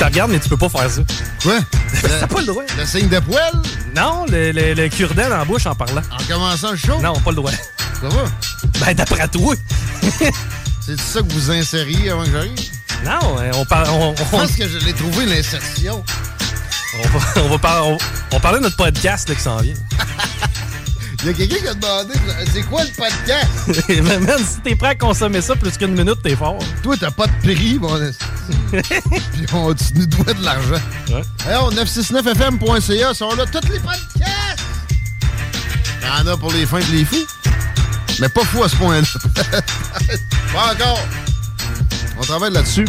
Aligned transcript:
te 0.00 0.04
regarde, 0.04 0.30
mais 0.30 0.38
tu 0.40 0.48
peux 0.48 0.56
pas 0.56 0.68
faire 0.68 0.90
ça. 0.90 1.02
Quoi? 1.42 1.58
T'as 2.20 2.26
pas 2.26 2.40
le 2.40 2.46
droit. 2.46 2.62
Le 2.78 2.86
signe 2.86 3.08
de 3.08 3.18
poil? 3.20 3.52
Non, 3.94 4.24
le, 4.30 4.50
le, 4.52 4.72
le 4.74 4.88
cure-dent 4.88 5.28
la 5.28 5.44
bouche 5.44 5.66
en 5.66 5.74
parlant. 5.74 6.02
En 6.10 6.22
commençant 6.24 6.70
le 6.72 6.76
show? 6.78 6.98
Non, 7.00 7.12
pas 7.20 7.30
le 7.30 7.36
droit. 7.36 7.50
Ça 8.00 8.08
va? 8.08 8.24
Ben, 8.84 8.94
d'après 8.94 9.28
toi. 9.28 9.54
C'est 10.80 10.98
ça 10.98 11.20
que 11.20 11.30
vous 11.32 11.50
insériez 11.50 12.10
avant 12.10 12.24
que 12.24 12.30
j'arrive? 12.30 12.58
Non, 13.04 13.38
hein, 13.38 13.50
on 13.54 13.64
parle. 13.66 13.88
On, 13.90 14.14
Je 14.16 14.22
pense 14.24 14.52
que 14.52 14.66
je 14.68 14.78
l'ai 14.78 14.92
trouvé, 14.94 15.26
l'insertion. 15.26 16.02
on 17.04 17.08
va, 17.18 17.42
on 17.42 17.48
va 17.48 17.58
par- 17.58 17.86
on- 17.86 17.98
on 18.32 18.40
parlait 18.40 18.58
de 18.58 18.64
notre 18.64 18.76
podcast 18.76 19.28
là, 19.28 19.34
qui 19.34 19.42
s'en 19.42 19.58
vient. 19.58 19.74
Il 21.22 21.26
y 21.26 21.30
a 21.30 21.32
quelqu'un 21.34 21.56
qui 21.56 21.68
a 21.68 21.74
demandé, 21.74 22.14
c'est 22.50 22.62
quoi 22.62 22.82
le 22.82 22.90
podcast? 22.90 23.88
Mais 23.88 24.18
man, 24.20 24.38
si 24.38 24.60
t'es 24.60 24.74
prêt 24.74 24.88
à 24.88 24.94
consommer 24.94 25.42
ça 25.42 25.54
plus 25.54 25.76
qu'une 25.76 25.94
minute, 25.94 26.16
t'es 26.22 26.34
fort. 26.34 26.58
Toi, 26.82 26.96
t'as 26.98 27.10
pas 27.10 27.26
de 27.26 27.32
prix, 27.42 27.78
mon. 27.78 27.90
Puis 28.70 29.46
on, 29.52 29.74
tu 29.74 29.84
nous 29.96 30.06
dois 30.06 30.32
de 30.32 30.42
l'argent. 30.42 30.80
Ouais. 31.10 31.22
Alors, 31.46 31.74
969fm.ca 31.74 33.12
sont 33.12 33.34
là 33.34 33.44
tous 33.44 33.68
les 33.70 33.80
podcasts. 33.80 34.64
Il 36.00 36.06
y 36.06 36.22
en 36.22 36.26
a 36.26 36.36
pour 36.38 36.52
les 36.52 36.64
fins 36.64 36.80
de 36.80 36.90
les 36.90 37.04
fous. 37.04 37.26
Mais 38.18 38.30
pas 38.30 38.44
fou 38.44 38.62
à 38.64 38.68
ce 38.70 38.76
point-là. 38.76 39.06
pas 40.54 40.72
encore. 40.72 41.00
On 42.18 42.22
travaille 42.22 42.52
là-dessus. 42.52 42.86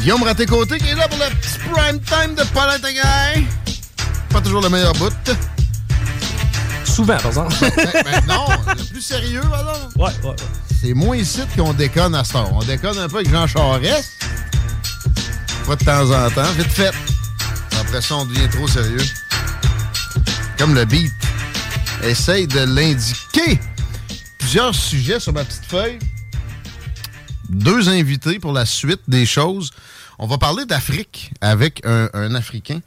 Guillaume 0.00 0.24
Raté-Côté 0.24 0.78
qui 0.78 0.88
est 0.88 0.94
là 0.96 1.06
pour 1.06 1.18
le 1.18 1.30
petit 1.36 1.58
prime 1.70 2.00
time 2.00 2.34
de 2.34 2.88
Guy. 2.88 3.46
Pas 4.30 4.40
toujours 4.40 4.60
le 4.60 4.68
meilleur 4.68 4.92
bout. 4.94 5.12
Souvent, 6.98 7.16
par 7.16 7.26
exemple. 7.26 7.54
Ben, 7.60 8.02
ben 8.04 8.24
non, 8.26 8.46
le 8.76 8.84
plus 8.90 9.00
sérieux, 9.00 9.44
alors. 9.54 9.88
ouais, 9.94 10.10
ouais, 10.24 10.30
ouais. 10.30 10.36
C'est 10.80 10.94
moins 10.94 11.16
ici 11.16 11.42
qu'on 11.56 11.72
déconne 11.72 12.12
à 12.16 12.24
heure. 12.34 12.52
On 12.52 12.64
déconne 12.64 12.98
un 12.98 13.08
peu 13.08 13.18
avec 13.18 13.30
Jean 13.30 13.46
Charest. 13.46 14.26
Pas 15.64 15.76
de 15.76 15.84
temps 15.84 16.10
en 16.10 16.28
temps, 16.28 16.52
vite 16.54 16.72
fait. 16.72 16.90
Après 17.80 18.00
ça, 18.00 18.16
on 18.16 18.24
devient 18.24 18.48
trop 18.50 18.66
sérieux. 18.66 19.04
Comme 20.58 20.74
le 20.74 20.84
beat. 20.86 21.12
Essaye 22.02 22.48
de 22.48 22.64
l'indiquer. 22.64 23.60
Plusieurs 24.40 24.74
sujets 24.74 25.20
sur 25.20 25.32
ma 25.32 25.44
petite 25.44 25.66
feuille. 25.66 26.00
Deux 27.48 27.88
invités 27.88 28.40
pour 28.40 28.52
la 28.52 28.66
suite 28.66 29.02
des 29.06 29.24
choses. 29.24 29.70
On 30.18 30.26
va 30.26 30.36
parler 30.36 30.64
d'Afrique 30.66 31.30
avec 31.40 31.80
un, 31.86 32.10
un 32.12 32.34
Africain 32.34 32.80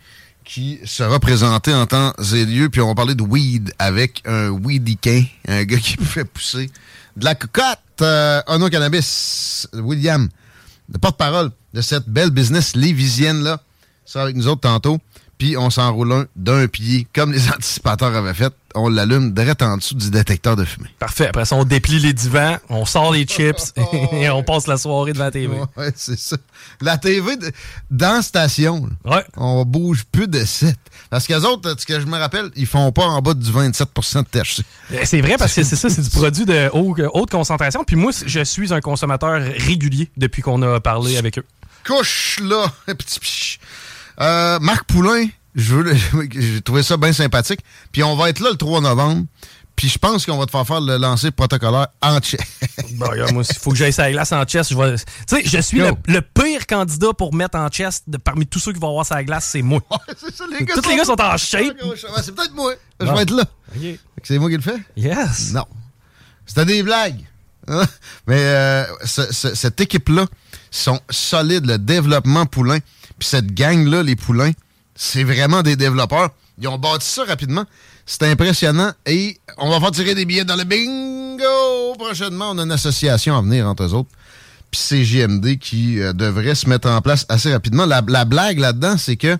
qui 0.51 0.81
sera 0.83 1.17
présenté 1.21 1.73
en 1.73 1.85
temps 1.85 2.13
et 2.33 2.45
lieu. 2.45 2.69
Puis 2.69 2.81
on 2.81 2.87
va 2.87 2.95
parler 2.95 3.15
de 3.15 3.23
weed 3.23 3.73
avec 3.79 4.21
un 4.25 4.51
weedicain, 4.51 5.23
un 5.47 5.63
gars 5.63 5.77
qui 5.77 5.95
fait 6.03 6.25
pousser 6.25 6.69
de 7.15 7.23
la 7.23 7.35
cocotte. 7.35 7.79
Euh, 8.01 8.41
Ono 8.47 8.69
Cannabis, 8.69 9.69
William, 9.73 10.27
le 10.91 10.99
porte-parole 10.99 11.51
de 11.73 11.79
cette 11.79 12.09
belle 12.09 12.31
business 12.31 12.75
lévisienne-là, 12.75 13.61
sera 14.03 14.25
avec 14.25 14.35
nous 14.35 14.47
autres 14.49 14.61
tantôt. 14.61 14.99
Puis 15.41 15.57
on 15.57 15.71
s'enroule 15.71 16.11
un 16.13 16.25
d'un 16.35 16.67
pied, 16.67 17.07
comme 17.15 17.31
les 17.33 17.49
anticipateurs 17.49 18.15
avaient 18.15 18.35
fait. 18.35 18.53
On 18.75 18.89
l'allume 18.89 19.33
direct 19.33 19.63
en 19.63 19.77
dessous 19.77 19.95
du 19.95 20.11
détecteur 20.11 20.55
de 20.55 20.63
fumée. 20.65 20.89
Parfait. 20.99 21.29
Après 21.29 21.45
ça, 21.45 21.55
on 21.55 21.63
déplie 21.63 21.97
les 21.97 22.13
divans, 22.13 22.57
on 22.69 22.85
sort 22.85 23.11
les 23.11 23.23
chips 23.25 23.73
et 24.13 24.29
on 24.29 24.43
passe 24.43 24.67
la 24.67 24.77
soirée 24.77 25.13
devant 25.13 25.23
la 25.23 25.31
TV. 25.31 25.55
Ouais, 25.75 25.91
c'est 25.95 26.19
ça. 26.19 26.37
La 26.79 26.99
TV 26.99 27.37
de- 27.37 27.51
dans 27.89 28.21
station, 28.21 28.87
là, 29.03 29.15
Ouais. 29.17 29.25
on 29.35 29.65
bouge 29.65 30.03
plus 30.11 30.27
de 30.27 30.45
7. 30.45 30.75
Parce 31.09 31.25
qu'eux 31.25 31.41
autres, 31.41 31.75
ce 31.79 31.87
que 31.87 31.99
je 31.99 32.05
me 32.05 32.19
rappelle, 32.19 32.51
ils 32.55 32.67
font 32.67 32.91
pas 32.91 33.05
en 33.07 33.19
bas 33.23 33.33
du 33.33 33.49
27% 33.51 34.19
de 34.21 34.27
THC. 34.27 34.63
Euh, 34.93 34.99
C'est 35.05 35.21
vrai 35.21 35.37
parce 35.39 35.55
que 35.55 35.63
c'est 35.63 35.75
ça, 35.75 35.89
c'est 35.89 36.03
du 36.03 36.09
produit 36.11 36.45
de 36.45 36.69
haut- 36.71 36.95
haute 37.15 37.31
concentration. 37.31 37.83
Puis 37.83 37.95
moi, 37.95 38.11
je 38.23 38.43
suis 38.43 38.71
un 38.75 38.79
consommateur 38.79 39.41
régulier 39.41 40.11
depuis 40.17 40.43
qu'on 40.43 40.61
a 40.61 40.79
parlé 40.79 41.17
avec 41.17 41.39
eux. 41.39 41.45
couche 41.83 42.39
là. 42.43 42.71
Euh, 44.21 44.59
Marc 44.59 44.85
Poulain, 44.85 45.27
j'ai 45.55 46.61
trouvé 46.63 46.83
ça 46.83 46.97
bien 46.97 47.13
sympathique. 47.13 47.59
Puis 47.91 48.03
on 48.03 48.15
va 48.15 48.29
être 48.29 48.39
là 48.39 48.49
le 48.51 48.57
3 48.57 48.81
novembre. 48.81 49.25
Puis 49.75 49.87
je 49.89 49.97
pense 49.97 50.25
qu'on 50.25 50.37
va 50.37 50.45
te 50.45 50.51
faire 50.51 50.67
faire 50.67 50.81
le 50.81 50.97
lancer 50.97 51.31
protocolaire 51.31 51.87
en 52.01 52.19
tchèque. 52.19 52.41
Bon, 52.95 53.07
regarde, 53.07 53.31
moi, 53.31 53.43
il 53.49 53.55
faut 53.57 53.71
que 53.71 53.77
j'aille 53.77 53.93
sa 53.93 54.11
glace 54.11 54.31
en. 54.31 54.43
Je 54.47 54.75
vais- 54.75 54.97
Tu 54.97 55.03
sais, 55.27 55.41
je 55.45 55.59
suis 55.59 55.79
le, 55.79 55.91
le 56.07 56.21
pire 56.21 56.67
candidat 56.67 57.13
pour 57.17 57.33
mettre 57.33 57.57
en 57.57 57.67
chest 57.69 58.03
de, 58.07 58.17
parmi 58.17 58.45
tous 58.45 58.59
ceux 58.59 58.73
qui 58.73 58.79
vont 58.79 58.89
avoir 58.89 59.05
sa 59.05 59.23
glace, 59.23 59.45
c'est 59.49 59.61
moi. 59.61 59.81
c'est 60.19 60.35
ça, 60.35 60.43
les 60.47 60.65
Tous 60.65 60.87
les 60.87 60.97
gars 60.97 61.05
sont 61.05 61.19
en 61.19 61.37
shape. 61.37 61.77
C'est 62.21 62.35
peut-être 62.35 62.53
moi. 62.53 62.73
Je 62.99 63.05
vais 63.07 63.21
être 63.21 63.31
là. 63.31 63.43
C'est 64.23 64.37
moi 64.37 64.49
qui 64.49 64.57
le 64.57 64.61
fais? 64.61 64.77
Yes. 64.97 65.53
Non. 65.53 65.65
C'était 66.45 66.65
des 66.65 66.83
blagues. 66.83 67.21
Hein? 67.67 67.85
Mais 68.27 68.37
euh, 68.39 68.85
ce- 69.05 69.31
ce- 69.31 69.55
cette 69.55 69.79
équipe-là 69.81 70.25
sont 70.69 70.99
solides. 71.09 71.65
Le 71.65 71.77
développement 71.79 72.45
poulain, 72.45 72.79
puis 73.21 73.27
cette 73.27 73.53
gang-là, 73.53 74.01
les 74.01 74.15
poulains, 74.15 74.49
c'est 74.95 75.23
vraiment 75.23 75.61
des 75.61 75.75
développeurs. 75.75 76.31
Ils 76.59 76.67
ont 76.67 76.79
bâti 76.79 77.07
ça 77.07 77.23
rapidement. 77.23 77.65
C'est 78.03 78.23
impressionnant. 78.23 78.93
Et 79.05 79.39
on 79.59 79.69
va 79.69 79.79
faire 79.79 79.91
tirer 79.91 80.15
des 80.15 80.25
billets 80.25 80.43
dans 80.43 80.55
le 80.55 80.63
bingo. 80.63 81.93
Prochainement, 81.99 82.49
on 82.49 82.57
a 82.57 82.63
une 82.63 82.71
association 82.71 83.37
à 83.37 83.41
venir 83.43 83.67
entre 83.67 83.83
eux 83.83 83.93
autres. 83.93 84.09
Puis 84.71 84.81
c'est 84.83 85.03
JMD 85.03 85.59
qui 85.59 85.99
euh, 85.99 86.13
devrait 86.13 86.55
se 86.55 86.67
mettre 86.67 86.89
en 86.89 86.99
place 87.01 87.27
assez 87.29 87.53
rapidement. 87.53 87.85
La, 87.85 88.01
la 88.07 88.25
blague 88.25 88.57
là-dedans, 88.57 88.97
c'est 88.97 89.17
que 89.17 89.37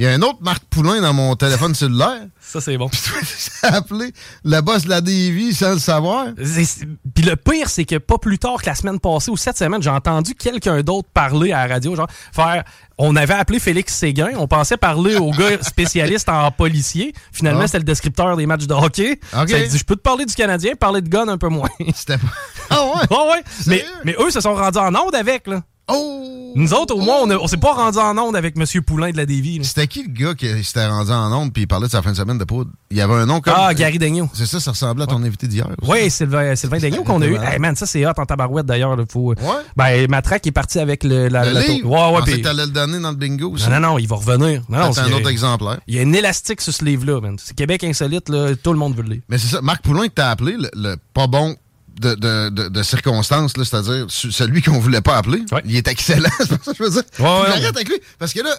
il 0.00 0.04
y 0.04 0.06
a 0.08 0.12
un 0.12 0.22
autre 0.22 0.38
Marc 0.40 0.64
Poulain 0.70 1.00
dans 1.02 1.12
mon 1.12 1.36
téléphone 1.36 1.74
cellulaire. 1.74 2.22
Ça, 2.40 2.58
c'est 2.60 2.78
bon. 2.78 2.88
Ça 2.92 3.68
a 3.68 3.76
appelé 3.76 4.12
le 4.44 4.60
boss 4.62 4.84
de 4.84 4.88
la 4.88 5.00
DV 5.02 5.52
sans 5.52 5.74
le 5.74 5.78
savoir. 5.78 6.28
Puis 6.34 7.24
le 7.24 7.36
pire, 7.36 7.68
c'est 7.68 7.84
que 7.84 7.96
pas 7.98 8.16
plus 8.18 8.38
tard 8.38 8.62
que 8.62 8.66
la 8.66 8.74
semaine 8.74 8.98
passée 8.98 9.30
ou 9.30 9.36
cette 9.36 9.58
semaine, 9.58 9.82
j'ai 9.82 9.90
entendu 9.90 10.34
quelqu'un 10.34 10.80
d'autre 10.82 11.08
parler 11.12 11.52
à 11.52 11.66
la 11.66 11.74
radio, 11.74 11.94
genre 11.94 12.08
faire. 12.32 12.64
On 12.96 13.14
avait 13.14 13.34
appelé 13.34 13.58
Félix 13.60 13.94
Séguin, 13.94 14.30
on 14.36 14.46
pensait 14.48 14.76
parler 14.78 15.16
au 15.16 15.30
gars 15.30 15.56
spécialiste 15.62 16.28
en 16.28 16.50
policier. 16.50 17.12
Finalement, 17.30 17.60
Ah. 17.62 17.66
c'était 17.66 17.78
le 17.78 17.84
descripteur 17.84 18.36
des 18.36 18.46
matchs 18.46 18.66
de 18.66 18.74
hockey. 18.74 19.20
Ok. 19.38 19.48
Ça 19.50 19.60
dit, 19.60 19.78
je 19.78 19.84
peux 19.84 19.96
te 19.96 20.02
parler 20.02 20.24
du 20.26 20.34
Canadien, 20.34 20.74
parler 20.74 21.02
de 21.02 21.08
gun 21.08 21.28
un 21.28 21.38
peu 21.38 21.48
moins. 21.48 21.68
C'était 21.94 22.18
pas. 22.18 22.26
Ah 22.72 22.84
ouais? 22.84 23.00
Ah 23.10 23.24
ouais. 23.32 23.42
Mais, 23.66 23.84
mais 24.04 24.14
eux 24.20 24.30
se 24.30 24.40
sont 24.40 24.54
rendus 24.54 24.78
en 24.78 24.94
onde 24.94 25.14
avec, 25.14 25.46
là. 25.46 25.62
Oh! 25.92 26.16
Nous 26.56 26.74
autres, 26.74 26.96
au 26.96 27.00
moins, 27.00 27.18
on, 27.22 27.30
a- 27.30 27.36
on 27.36 27.46
s'est 27.46 27.58
pas 27.58 27.74
rendus 27.74 27.98
en 27.98 28.18
onde 28.18 28.34
avec 28.34 28.56
M. 28.58 28.64
Poulain 28.82 29.12
de 29.12 29.16
la 29.16 29.24
Dévie. 29.24 29.58
là. 29.58 29.64
C'était 29.64 29.86
qui 29.86 30.02
le 30.02 30.08
gars 30.12 30.34
qui 30.34 30.48
s'était 30.64 30.84
rendu 30.88 31.12
en 31.12 31.32
onde 31.32 31.52
puis 31.52 31.62
il 31.62 31.66
parlait 31.68 31.86
de 31.86 31.92
sa 31.92 32.02
fin 32.02 32.10
de 32.10 32.16
semaine 32.16 32.38
de 32.38 32.44
poudre? 32.44 32.72
Il 32.90 32.96
y 32.96 33.00
avait 33.00 33.14
un 33.14 33.24
nom 33.26 33.40
comme. 33.40 33.54
Ah, 33.56 33.72
Gary 33.72 33.98
Daigneault. 34.00 34.28
C'est 34.34 34.46
ça, 34.46 34.58
ça 34.58 34.72
ressemblait 34.72 35.04
à 35.04 35.06
ton 35.06 35.22
invité 35.22 35.46
d'hier. 35.46 35.68
aussi. 35.80 35.88
Oui, 35.88 36.10
Sylvain, 36.10 36.56
Sylvain 36.56 36.78
Daigneault 36.78 37.04
qu'on 37.04 37.22
a 37.22 37.26
eu. 37.26 37.36
Hey 37.36 37.60
man, 37.60 37.76
ça 37.76 37.86
c'est 37.86 38.04
hot 38.04 38.10
en 38.16 38.26
tabarouette 38.26 38.66
d'ailleurs. 38.66 38.96
là, 38.96 39.04
Faut... 39.08 39.28
Ouais? 39.32 39.36
Ben, 39.76 40.10
Matraque 40.10 40.44
est 40.48 40.50
parti 40.50 40.80
avec 40.80 41.04
le, 41.04 41.28
la, 41.28 41.44
Le 41.44 41.52
la- 41.52 41.60
livre? 41.60 41.88
Ouais, 41.88 41.98
Je 41.98 42.04
ouais, 42.14 42.18
pensais 42.20 42.32
puis- 42.32 42.42
que 42.42 42.46
t'allais 42.48 42.66
le 42.66 42.72
donner 42.72 42.98
dans 42.98 43.10
le 43.10 43.16
bingo 43.16 43.50
aussi. 43.52 43.68
Non, 43.68 43.78
non, 43.78 43.88
non, 43.90 43.98
il 43.98 44.08
va 44.08 44.16
revenir. 44.16 44.62
Non, 44.68 44.78
non, 44.80 44.92
c'est 44.92 45.02
un 45.02 45.12
autre 45.12 45.30
exemplaire. 45.30 45.78
Il 45.86 45.94
y 45.94 46.00
a 46.00 46.02
une 46.02 46.16
élastique 46.16 46.60
sur 46.62 46.74
ce 46.74 46.84
livre-là, 46.84 47.20
man. 47.20 47.36
C'est 47.40 47.54
Québec 47.54 47.84
insolite, 47.84 48.28
là, 48.28 48.56
tout 48.60 48.72
le 48.72 48.78
monde 48.80 48.96
veut 48.96 49.04
le 49.04 49.10
lire. 49.10 49.22
Mais 49.28 49.38
c'est 49.38 49.46
ça, 49.54 49.60
Marc 49.62 49.82
Poulain 49.84 50.08
que 50.08 50.14
t'as 50.14 50.30
appelé, 50.30 50.56
le, 50.58 50.68
le 50.74 50.96
pas 51.14 51.28
bon 51.28 51.54
de, 52.00 52.14
de, 52.14 52.48
de, 52.48 52.68
de 52.68 52.82
circonstances, 52.82 53.52
c'est-à-dire 53.56 54.06
ce- 54.08 54.30
celui 54.30 54.62
qu'on 54.62 54.78
voulait 54.78 55.00
pas 55.02 55.16
appeler. 55.18 55.42
Ouais. 55.52 55.62
Il 55.64 55.76
est 55.76 55.86
excellent, 55.86 56.30
c'est 56.38 56.48
pour 56.48 56.64
ça 56.64 56.72
que 56.72 56.78
je 56.78 56.82
veux 56.82 56.90
dire. 56.90 57.02
Ouais, 57.18 57.66
avec 57.66 57.88
lui. 57.88 57.96
Parce 58.18 58.32
que 58.32 58.40
là, 58.40 58.50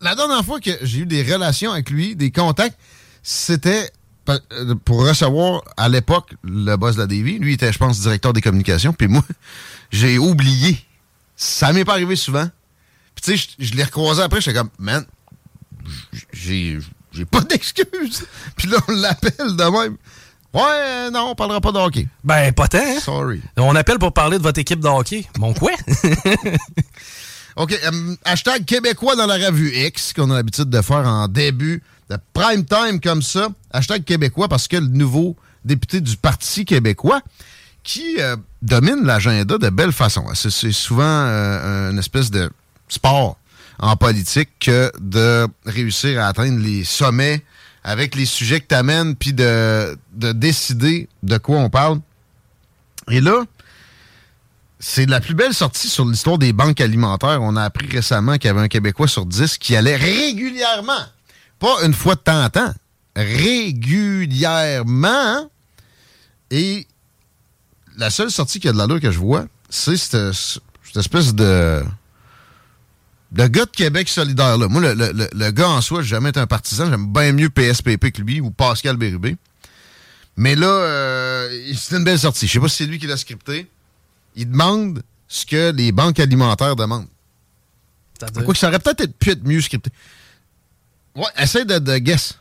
la 0.00 0.14
dernière 0.14 0.44
fois 0.44 0.60
que 0.60 0.70
j'ai 0.82 0.98
eu 1.00 1.06
des 1.06 1.22
relations 1.22 1.72
avec 1.72 1.88
lui, 1.90 2.14
des 2.16 2.30
contacts, 2.30 2.76
c'était 3.22 3.90
euh, 4.28 4.74
pour 4.84 5.06
recevoir, 5.06 5.62
à 5.76 5.88
l'époque, 5.88 6.34
le 6.44 6.76
boss 6.76 6.96
de 6.96 7.00
la 7.00 7.06
DV. 7.06 7.38
Lui, 7.38 7.54
était, 7.54 7.72
je 7.72 7.78
pense, 7.78 7.98
directeur 8.00 8.32
des 8.34 8.42
communications. 8.42 8.92
Puis 8.92 9.08
moi, 9.08 9.24
j'ai 9.90 10.18
oublié. 10.18 10.78
Ça 11.36 11.72
m'est 11.72 11.84
pas 11.84 11.92
arrivé 11.92 12.14
souvent. 12.16 12.46
Puis 13.14 13.22
tu 13.24 13.38
sais, 13.38 13.48
je, 13.58 13.64
je 13.66 13.74
l'ai 13.74 13.84
recroisé 13.84 14.20
après, 14.22 14.40
j'étais 14.40 14.58
comme, 14.58 14.70
man, 14.78 15.04
j'ai 16.32 16.78
j'ai 17.12 17.24
pas 17.24 17.40
d'excuses. 17.48 18.24
Puis 18.56 18.68
là, 18.68 18.78
on 18.88 18.92
l'appelle 18.92 19.56
de 19.56 19.64
même. 19.64 19.96
Ouais, 20.54 21.10
non, 21.12 21.30
on 21.30 21.34
parlera 21.34 21.60
pas 21.60 21.72
de 21.72 21.78
hockey. 21.78 22.06
Ben, 22.24 22.52
pas 22.52 22.68
tant. 22.68 22.78
Hein? 22.78 23.00
Sorry. 23.00 23.42
On 23.56 23.76
appelle 23.76 23.98
pour 23.98 24.12
parler 24.12 24.38
de 24.38 24.42
votre 24.42 24.58
équipe 24.58 24.80
de 24.80 24.88
hockey. 24.88 25.26
Mon 25.38 25.52
quoi? 25.52 25.72
OK. 27.56 27.72
euh, 27.72 28.14
hashtag 28.24 28.64
québécois 28.64 29.16
dans 29.16 29.26
la 29.26 29.34
revue 29.34 29.72
X, 29.74 30.12
qu'on 30.12 30.30
a 30.30 30.36
l'habitude 30.36 30.70
de 30.70 30.80
faire 30.80 31.06
en 31.06 31.28
début 31.28 31.82
de 32.08 32.16
prime 32.32 32.64
time 32.64 33.00
comme 33.00 33.20
ça. 33.20 33.48
Hashtag 33.72 34.04
québécois 34.04 34.48
parce 34.48 34.68
que 34.68 34.76
le 34.76 34.86
nouveau 34.86 35.36
député 35.64 36.00
du 36.00 36.16
Parti 36.16 36.64
québécois 36.64 37.20
qui 37.82 38.16
euh, 38.20 38.36
domine 38.62 39.04
l'agenda 39.04 39.58
de 39.58 39.68
belle 39.70 39.92
façon. 39.92 40.24
C'est 40.34 40.50
c'est 40.50 40.72
souvent 40.72 41.02
euh, 41.04 41.90
une 41.90 41.98
espèce 41.98 42.30
de 42.30 42.50
sport 42.88 43.36
en 43.78 43.96
politique 43.96 44.50
que 44.60 44.90
de 44.98 45.46
réussir 45.66 46.20
à 46.20 46.28
atteindre 46.28 46.58
les 46.58 46.84
sommets 46.84 47.42
avec 47.88 48.14
les 48.14 48.26
sujets 48.26 48.60
que 48.60 48.66
tu 48.66 48.74
amènes, 48.74 49.16
puis 49.16 49.32
de, 49.32 49.96
de 50.12 50.32
décider 50.32 51.08
de 51.22 51.38
quoi 51.38 51.56
on 51.56 51.70
parle. 51.70 52.00
Et 53.10 53.22
là, 53.22 53.44
c'est 54.78 55.06
la 55.06 55.22
plus 55.22 55.32
belle 55.32 55.54
sortie 55.54 55.88
sur 55.88 56.04
l'histoire 56.04 56.36
des 56.36 56.52
banques 56.52 56.82
alimentaires. 56.82 57.38
On 57.40 57.56
a 57.56 57.62
appris 57.62 57.88
récemment 57.88 58.34
qu'il 58.34 58.48
y 58.48 58.50
avait 58.50 58.60
un 58.60 58.68
Québécois 58.68 59.08
sur 59.08 59.24
10 59.24 59.56
qui 59.56 59.74
allait 59.74 59.96
régulièrement, 59.96 61.00
pas 61.58 61.82
une 61.82 61.94
fois 61.94 62.14
de 62.14 62.20
temps 62.20 62.44
en 62.44 62.50
temps, 62.50 62.74
régulièrement. 63.16 65.50
Et 66.50 66.86
la 67.96 68.10
seule 68.10 68.30
sortie 68.30 68.60
qui 68.60 68.68
a 68.68 68.72
de 68.72 68.76
l'allure 68.76 69.00
que 69.00 69.10
je 69.10 69.18
vois, 69.18 69.46
c'est 69.70 69.96
cette, 69.96 70.34
cette 70.34 70.96
espèce 70.96 71.34
de 71.34 71.82
le 73.36 73.46
gars 73.48 73.64
de 73.66 73.70
Québec 73.70 74.08
solidaire, 74.08 74.56
là. 74.56 74.68
Moi, 74.68 74.80
le, 74.80 74.94
le- 74.94 75.28
le- 75.32 75.50
gars 75.50 75.68
en 75.68 75.80
soi, 75.80 76.02
j'ai 76.02 76.08
jamais 76.08 76.30
été 76.30 76.40
un 76.40 76.46
partisan. 76.46 76.88
J'aime 76.88 77.12
bien 77.12 77.32
mieux 77.32 77.50
PSPP 77.50 78.10
que 78.10 78.22
lui 78.22 78.40
ou 78.40 78.50
Pascal 78.50 78.96
Bérubé. 78.96 79.36
Mais 80.36 80.54
là, 80.54 80.66
euh, 80.66 81.72
c'est 81.76 81.96
une 81.96 82.04
belle 82.04 82.18
sortie. 82.18 82.46
Je 82.46 82.52
sais 82.54 82.60
pas 82.60 82.68
si 82.68 82.76
c'est 82.76 82.86
lui 82.86 82.98
qui 82.98 83.06
l'a 83.06 83.16
scripté. 83.16 83.66
Il 84.36 84.50
demande 84.50 85.02
ce 85.26 85.44
que 85.44 85.72
les 85.72 85.92
banques 85.92 86.20
alimentaires 86.20 86.76
demandent. 86.76 87.08
Quoi 88.44 88.54
que 88.54 88.58
ça 88.58 88.68
aurait 88.68 88.78
peut-être 88.78 89.16
pu 89.18 89.30
être 89.30 89.44
mieux 89.44 89.60
scripté? 89.60 89.90
Ouais, 91.14 91.26
essaye 91.38 91.66
de, 91.66 91.78
de 91.78 91.98
guess. 91.98 92.38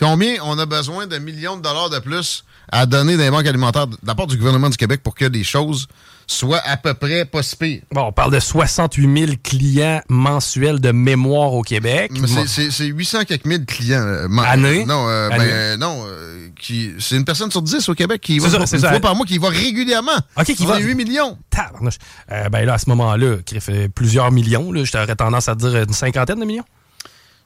Combien 0.00 0.36
on 0.42 0.58
a 0.58 0.66
besoin 0.66 1.06
de 1.06 1.18
millions 1.18 1.56
de 1.56 1.62
dollars 1.62 1.88
de 1.90 1.98
plus 1.98 2.44
à 2.70 2.84
donner 2.86 3.16
des 3.16 3.30
banques 3.30 3.46
alimentaires 3.46 3.86
de 3.86 3.96
la 4.04 4.14
part 4.14 4.26
du 4.26 4.36
gouvernement 4.36 4.68
du 4.68 4.76
Québec 4.76 5.02
pour 5.02 5.14
que 5.14 5.24
les 5.24 5.44
choses 5.44 5.86
soient 6.26 6.60
à 6.64 6.76
peu 6.76 6.94
près 6.94 7.24
pas 7.24 7.42
si? 7.42 7.82
Bon, 7.92 8.02
on 8.08 8.12
parle 8.12 8.32
de 8.32 8.40
68 8.40 9.18
000 9.26 9.32
clients 9.42 10.00
mensuels 10.08 10.80
de 10.80 10.90
mémoire 10.90 11.52
au 11.54 11.62
Québec. 11.62 12.10
C'est- 12.26 12.46
c'est- 12.46 12.70
C'est 12.70 12.86
800 12.86 13.24
quelques 13.24 13.44
mille 13.44 13.64
clients. 13.64 14.02
euh, 14.02 14.28
Année? 14.44 14.84
Non, 14.84 15.08
euh, 15.08 15.28
ben, 15.28 15.40
Année. 15.40 15.50
euh, 15.52 15.76
non. 15.76 16.04
euh, 16.06 16.48
qui- 16.60 16.92
c'est 16.98 17.16
une 17.16 17.24
personne 17.24 17.50
sur 17.50 17.62
10 17.62 17.88
au 17.88 17.94
Québec 17.94 18.20
qui 18.20 18.38
va 18.38 18.48
ça, 18.50 18.58
une 18.76 18.80
fois 18.80 19.00
par 19.00 19.14
mois, 19.14 19.24
qui 19.26 19.38
va 19.38 19.48
régulièrement. 19.48 20.10
OK, 20.36 20.44
qui 20.46 20.66
va- 20.66 20.74
a 20.74 20.78
8 20.80 20.94
millions. 20.94 21.38
Tabarnouche. 21.50 21.98
Euh, 22.32 22.48
ben 22.48 22.64
là, 22.66 22.74
à 22.74 22.78
ce 22.78 22.88
moment-là, 22.90 23.36
qui 23.44 23.60
fait 23.60 23.88
plusieurs 23.88 24.32
millions, 24.32 24.72
là, 24.72 24.82
j'aurais 24.84 25.14
tendance 25.16 25.48
à 25.48 25.54
dire 25.54 25.76
une 25.76 25.92
cinquantaine 25.92 26.40
de 26.40 26.44
millions. 26.44 26.64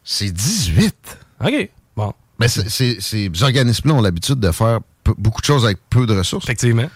C'est 0.05 0.31
18. 0.33 0.97
OK. 1.44 1.71
Bon, 1.97 2.12
Mais 2.38 2.49
c'est- 2.49 3.00
ces 3.00 3.31
organismes-là 3.43 3.94
ont 3.94 4.00
l'habitude 4.00 4.41
de 4.41 4.50
faire 4.50 4.81
beaucoup 5.19 5.41
de 5.43 5.47
choses 5.47 5.65
avec 5.65 5.79
peu 5.91 6.06
de 6.06 6.17
ressources. 6.17 6.44
effectivement. 6.47 6.88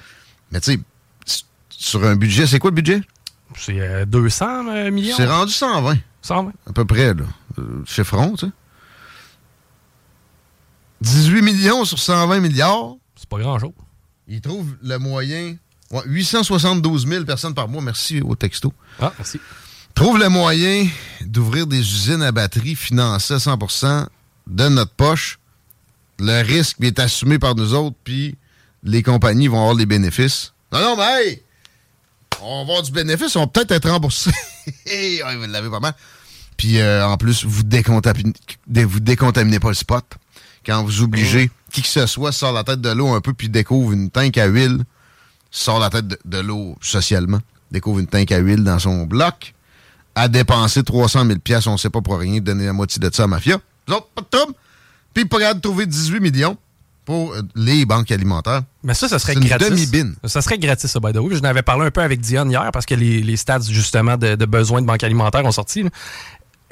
Mais 0.51 0.61
tu 0.61 0.73
sais, 0.73 0.79
sur 1.79 2.05
un 2.05 2.17
budget, 2.17 2.47
c'est 2.47 2.59
quoi 2.59 2.71
le 2.71 2.77
budget? 2.77 3.03
C'est 3.57 3.81
euh, 3.81 4.05
200 4.05 4.69
euh, 4.69 4.91
millions. 4.91 5.17
C'est 5.17 5.27
rendu 5.27 5.53
120, 5.53 5.99
120. 6.23 6.53
à 6.69 6.73
peu 6.73 6.85
près, 6.85 7.15
là. 7.15 7.25
Euh, 7.59 7.83
chiffron, 7.87 8.35
tu 8.35 8.47
sais. 8.47 8.53
18 11.03 11.43
millions 11.43 11.85
sur 11.85 11.99
120 11.99 12.41
milliards. 12.41 12.95
C'est 13.17 13.29
pas 13.29 13.39
grand-chose. 13.39 13.73
Ils 14.27 14.41
trouvent 14.41 14.75
le 14.83 14.99
moyen. 14.99 15.57
Ouais, 15.91 16.03
872 16.07 17.07
000 17.07 17.25
personnes 17.25 17.55
par 17.55 17.69
mois. 17.69 17.83
Merci 17.83 18.21
au 18.23 18.35
texto. 18.35 18.73
Ah, 19.01 19.13
merci. 19.19 19.39
Trouve 19.95 20.19
le 20.19 20.29
moyen 20.29 20.89
d'ouvrir 21.21 21.67
des 21.67 21.79
usines 21.79 22.23
à 22.23 22.33
batterie 22.33 22.75
financées 22.75 23.35
à 23.35 23.37
100% 23.37 24.07
de 24.47 24.69
notre 24.69 24.93
poche. 24.93 25.39
Le 26.19 26.43
risque 26.43 26.79
est 26.81 26.99
assumé 26.99 27.39
par 27.39 27.55
nous 27.55 27.75
autres, 27.75 27.97
puis 28.03 28.37
les 28.83 29.03
compagnies 29.03 29.49
vont 29.49 29.59
avoir 29.59 29.75
les 29.75 29.87
bénéfices. 29.87 30.53
Non, 30.73 30.81
non, 30.81 30.97
mais 30.97 31.05
hey! 31.05 31.43
On 32.47 32.57
va 32.57 32.61
avoir 32.61 32.83
du 32.83 32.93
bénéfice, 32.93 33.37
on 33.37 33.41
va 33.41 33.47
peut-être 33.47 33.73
être 33.73 33.91
remboursés. 33.91 34.31
Hey, 34.87 35.23
ouais, 35.23 35.37
vous 35.37 35.45
l'avez 35.45 35.69
pas 35.69 35.81
mal. 35.81 35.95
Puis 36.57 36.79
euh, 36.79 37.07
en 37.07 37.19
plus, 37.19 37.45
vous 37.45 37.63
décontaminez, 37.63 38.33
vous 38.67 39.01
décontaminez 39.01 39.61
pas 39.61 39.69
le 39.69 39.75
spot. 39.75 40.05
Quand 40.65 40.83
vous 40.83 41.03
obligez 41.03 41.51
qui 41.71 41.83
que 41.83 41.89
ce 41.89 42.07
soit 42.07 42.33
sort 42.33 42.53
la 42.53 42.65
tête 42.65 42.81
de 42.81 42.89
l'eau 42.89 43.09
un 43.09 43.21
peu, 43.21 43.35
puis 43.35 43.51
découvre 43.51 43.93
une 43.93 44.09
tank 44.11 44.39
à 44.39 44.47
huile, 44.47 44.85
sort 45.51 45.79
la 45.79 45.91
tête 45.91 46.09
de, 46.09 46.19
de 46.25 46.39
l'eau 46.39 46.77
socialement, 46.81 47.41
découvre 47.71 47.99
une 47.99 48.07
tank 48.07 48.33
à 48.33 48.39
huile 48.39 48.65
dans 48.65 48.79
son 48.79 49.05
bloc, 49.05 49.55
à 50.15 50.29
dépenser 50.29 50.83
300 50.83 51.27
000 51.27 51.39
pièces, 51.41 51.67
on 51.67 51.77
sait 51.77 51.91
pas 51.91 52.01
pour 52.01 52.19
rien, 52.19 52.41
donner 52.41 52.67
la 52.67 52.73
moitié 52.73 53.01
de 53.01 53.15
ça 53.15 53.25
à 53.25 53.27
la 53.27 53.29
mafia. 53.29 53.59
Vous 53.87 53.95
autres, 53.95 54.09
pas 54.15 54.23
de 54.23 54.29
trouble. 54.29 54.55
Puis 55.13 55.27
pas 55.27 55.39
capable 55.41 55.61
de 55.61 55.69
trouver 55.69 55.87
18 55.87 56.21
millions 56.21 56.57
pour 57.05 57.33
euh, 57.35 57.43
les 57.55 57.85
banques 57.87 58.11
alimentaires. 58.11 58.63
Mais 58.83 58.95
ça, 58.95 59.09
ça 59.09 59.19
serait 59.19 59.35
une 59.35 59.45
gratis. 59.45 59.69
demi-bine. 59.69 60.15
Ça 60.25 60.41
serait 60.43 60.59
gratis, 60.59 60.91
ça, 60.91 61.01
by 61.01 61.13
the 61.13 61.19
way. 61.19 61.35
Je 61.37 61.41
n'avais 61.41 61.63
parlé 61.63 61.87
un 61.87 61.91
peu 61.91 62.01
avec 62.03 62.21
Diane 62.21 62.51
hier 62.51 62.71
parce 62.73 62.87
que 62.87 62.95
les, 62.95 63.21
les 63.23 63.37
stats, 63.37 63.61
justement, 63.69 64.17
de, 64.17 64.35
de 64.37 64.45
besoins 64.47 64.81
de 64.83 64.87
banque 64.87 65.05
alimentaire 65.05 65.45
ont 65.45 65.53
sorti. 65.53 65.83
là. 65.83 65.91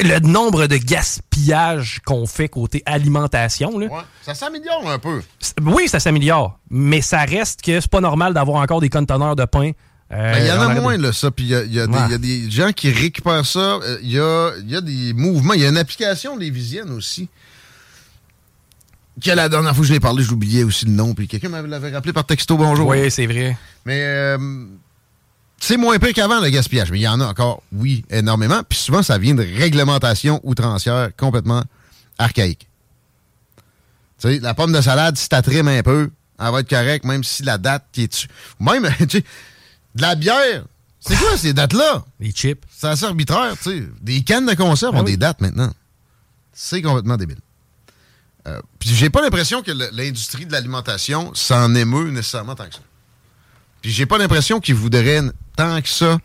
Le 0.01 0.19
nombre 0.21 0.67
de 0.67 0.79
gaspillage 0.79 2.01
qu'on 2.05 2.27
fait 2.27 2.49
côté 2.49 2.83
alimentation, 2.87 3.79
là, 3.79 3.87
Ouais, 3.87 4.01
ça 4.23 4.35
s'améliore 4.35 4.89
un 4.91 4.99
peu. 4.99 5.23
oui, 5.63 5.87
ça 5.89 6.01
s'améliore, 6.01 6.59
mais 6.71 7.03
ça 7.03 7.21
reste 7.21 7.63
que 7.63 7.81
c'est 7.81 7.91
pas 7.91 8.01
normal 8.01 8.35
d'avoir 8.35 8.61
encore 8.63 8.81
des 8.81 8.89
conteneurs 8.89 9.37
de 9.37 9.45
pain. 9.45 9.71
euh, 10.13 10.33
Ben, 10.33 10.39
Il 10.43 10.47
y 10.47 10.51
en 10.53 10.61
a 10.63 10.75
de- 10.75 10.81
moins, 10.81 10.97
là, 10.97 11.13
ça. 11.13 11.31
Puis 11.31 11.45
il 11.45 11.51
y 11.51 11.75
y 11.75 11.81
a 11.81 11.87
des- 11.87 11.93
Ouais. 11.93 11.99
il 12.07 12.13
y 12.13 12.15
a 12.15 12.19
des 12.19 12.51
gens 12.51 12.73
qui 12.73 12.91
récupèrent 12.91 13.47
ça. 13.47 13.59
Euh, 13.83 13.99
Il 14.03 14.11
y, 14.11 14.19
a, 14.19 14.53
y 14.67 14.75
a 14.77 14.81
des 14.81 15.13
mouvements. 15.13 15.53
Il 15.55 15.61
y 15.61 15.67
a 15.67 15.69
une 15.69 15.79
application 15.79 16.37
lévisienne 16.37 16.91
aussi. 16.91 17.29
Que 19.21 19.31
la 19.31 19.49
dernière 19.49 19.75
fois 19.75 19.83
que 19.83 19.89
je 19.89 19.93
l'ai 19.93 20.01
parlé, 20.01 20.23
j'oubliais 20.25 20.65
aussi 20.65 20.87
le 20.87 20.93
nom. 20.93 21.15
Puis 21.15 21.29
quelqu'un 21.29 21.49
m'avait 21.49 21.69
l'avait 21.69 21.91
rappelé 21.91 22.13
par 22.13 22.25
texto 22.25 22.57
bonjour. 22.57 22.89
Oui, 22.89 23.11
c'est 23.11 23.27
vrai. 23.27 23.57
Mais 23.85 24.01
euh, 24.03 24.67
c'est 25.61 25.77
moins 25.77 25.99
pire 25.99 26.13
qu'avant, 26.15 26.41
le 26.41 26.49
gaspillage. 26.49 26.91
Mais 26.91 26.99
il 26.99 27.03
y 27.03 27.09
en 27.09 27.21
a 27.21 27.27
encore, 27.27 27.63
oui, 27.73 28.05
énormément. 28.11 28.63
Puis 28.69 28.79
souvent, 28.79 29.03
ça 29.03 29.19
vient 29.19 29.35
de 29.35 29.43
réglementations 29.43 30.41
outrancières 30.45 31.11
complètement 31.17 31.63
archaïques. 32.19 32.69
Tu 34.19 34.29
sais, 34.29 34.39
la 34.39 34.55
pomme 34.55 34.73
de 34.73 34.81
salade, 34.81 35.17
si 35.19 35.29
t'as 35.29 35.43
trim 35.43 35.69
un 35.69 35.83
peu, 35.83 36.11
elle 36.41 36.51
va 36.51 36.61
être 36.61 36.69
correcte, 36.69 37.05
même 37.05 37.23
si 37.23 37.43
la 37.43 37.59
date 37.59 37.85
qui 37.93 38.05
est 38.05 38.09
dessus. 38.09 38.29
Même, 38.61 38.89
tu 38.99 39.19
sais, 39.19 39.25
de 39.95 40.03
la 40.03 40.15
bière. 40.15 40.65
C'est 41.01 41.17
quoi 41.17 41.37
ces 41.37 41.53
dates-là? 41.53 42.05
Les 42.21 42.31
chips. 42.31 42.63
C'est 42.71 42.87
assez 42.87 43.05
arbitraire, 43.05 43.55
tu 43.63 43.71
sais. 43.71 43.83
Des 44.01 44.23
cannes 44.23 44.47
de 44.47 44.55
conserve 44.55 44.95
Ah 44.97 45.01
ont 45.01 45.05
oui. 45.05 45.13
des 45.13 45.17
dates 45.17 45.41
maintenant. 45.41 45.71
C'est 46.53 46.81
complètement 46.81 47.17
débile. 47.17 47.39
Euh, 48.49 48.61
Puis 48.79 48.91
j'ai 48.95 49.09
pas 49.11 49.23
l'impression 49.23 49.63
que 49.63 49.71
l'industrie 49.93 50.47
de 50.47 50.53
l'alimentation 50.53 51.31
s'en 51.35 51.75
émeut 51.75 52.11
nécessairement 52.11 52.55
tant 52.55 52.67
que 52.69 52.75
ça. 52.75 52.81
Puis 53.81 53.91
j'ai 53.93 54.07
pas 54.07 54.19
l'impression 54.19 54.61
qu'ils 54.61 54.75
voudraient 54.75 55.21
tant 55.57 55.81
que 55.81 55.89
ça 55.89 56.19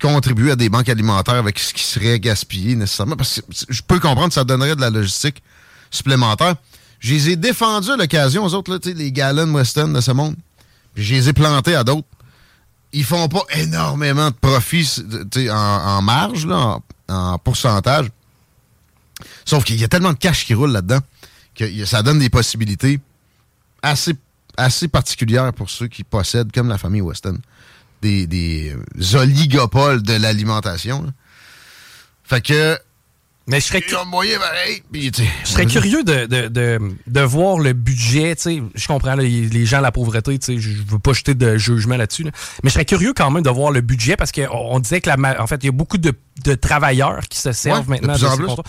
contribuer 0.00 0.50
à 0.50 0.56
des 0.56 0.68
banques 0.68 0.88
alimentaires 0.88 1.34
avec 1.36 1.58
ce 1.58 1.72
qui 1.72 1.82
serait 1.84 2.18
gaspillé 2.18 2.74
nécessairement. 2.74 3.16
Parce 3.16 3.40
que 3.40 3.46
je 3.68 3.82
peux 3.82 4.00
comprendre 4.00 4.28
que 4.28 4.34
ça 4.34 4.44
donnerait 4.44 4.74
de 4.76 4.80
la 4.80 4.90
logistique 4.90 5.42
supplémentaire. 5.90 6.56
Je 6.98 7.14
les 7.14 7.30
ai 7.30 7.36
défendus 7.36 7.90
à 7.90 7.96
l'occasion, 7.96 8.44
aux 8.44 8.54
autres, 8.54 8.72
là, 8.72 8.78
les 8.84 9.12
Gallon 9.12 9.52
Weston 9.54 9.88
de 9.88 10.00
ce 10.00 10.10
monde. 10.10 10.34
Puis 10.94 11.04
je 11.04 11.14
les 11.14 11.28
ai 11.28 11.32
plantés 11.32 11.74
à 11.74 11.84
d'autres. 11.84 12.06
Ils 12.92 13.04
font 13.04 13.28
pas 13.28 13.42
énormément 13.54 14.30
de 14.30 14.34
profit 14.34 14.84
c- 14.84 15.02
tu 15.30 15.44
sais, 15.44 15.50
en, 15.50 15.56
en 15.56 16.02
marge, 16.02 16.46
là, 16.46 16.78
en 17.08 17.38
pourcentage. 17.38 18.08
Sauf 19.44 19.64
qu'il 19.64 19.76
y 19.80 19.84
a 19.84 19.88
tellement 19.88 20.12
de 20.12 20.18
cash 20.18 20.44
qui 20.44 20.54
roule 20.54 20.72
là-dedans 20.72 21.00
que 21.54 21.84
ça 21.84 22.02
donne 22.02 22.18
des 22.18 22.30
possibilités 22.30 22.98
assez, 23.82 24.14
assez 24.56 24.88
particulières 24.88 25.52
pour 25.52 25.68
ceux 25.70 25.88
qui 25.88 26.04
possèdent, 26.04 26.52
comme 26.52 26.68
la 26.68 26.78
famille 26.78 27.02
Weston, 27.02 27.38
des, 28.00 28.26
des 28.26 28.74
euh, 28.74 29.18
oligopoles 29.18 30.02
de 30.02 30.14
l'alimentation. 30.14 31.12
Fait 32.24 32.40
que. 32.40 32.78
Mais 33.48 33.60
je 33.60 33.66
serais, 33.66 33.82
moyen 34.06 34.38
pareil. 34.38 34.82
je 34.94 35.24
serais 35.44 35.66
curieux 35.66 36.04
de, 36.04 36.26
de, 36.26 36.46
de, 36.46 36.78
de 37.08 37.20
voir 37.20 37.58
le 37.58 37.72
budget. 37.72 38.36
Je 38.46 38.86
comprends 38.86 39.16
là, 39.16 39.22
les 39.24 39.66
gens, 39.66 39.80
la 39.80 39.90
pauvreté, 39.90 40.38
je 40.40 40.58
je 40.60 40.82
veux 40.86 41.00
pas 41.00 41.12
jeter 41.12 41.34
de 41.34 41.58
jugement 41.58 41.96
là-dessus. 41.96 42.22
là. 42.22 42.30
Mais 42.62 42.70
je 42.70 42.74
serais 42.74 42.84
curieux 42.84 43.12
quand 43.14 43.32
même 43.32 43.42
de 43.42 43.50
voir 43.50 43.72
le 43.72 43.80
budget 43.80 44.16
parce 44.16 44.30
qu'on 44.30 44.46
on 44.48 44.78
disait 44.78 45.00
que 45.00 45.10
la, 45.10 45.42
en 45.42 45.46
fait, 45.48 45.56
il 45.56 45.66
y 45.66 45.68
a 45.68 45.72
beaucoup 45.72 45.98
de, 45.98 46.12
de 46.44 46.54
travailleurs 46.54 47.26
qui 47.28 47.38
se 47.40 47.50
servent 47.50 47.90
Ouais, 47.90 47.98
de 47.98 48.06
maintenant 48.06 48.14
en 48.14 48.36
ces. 48.36 48.62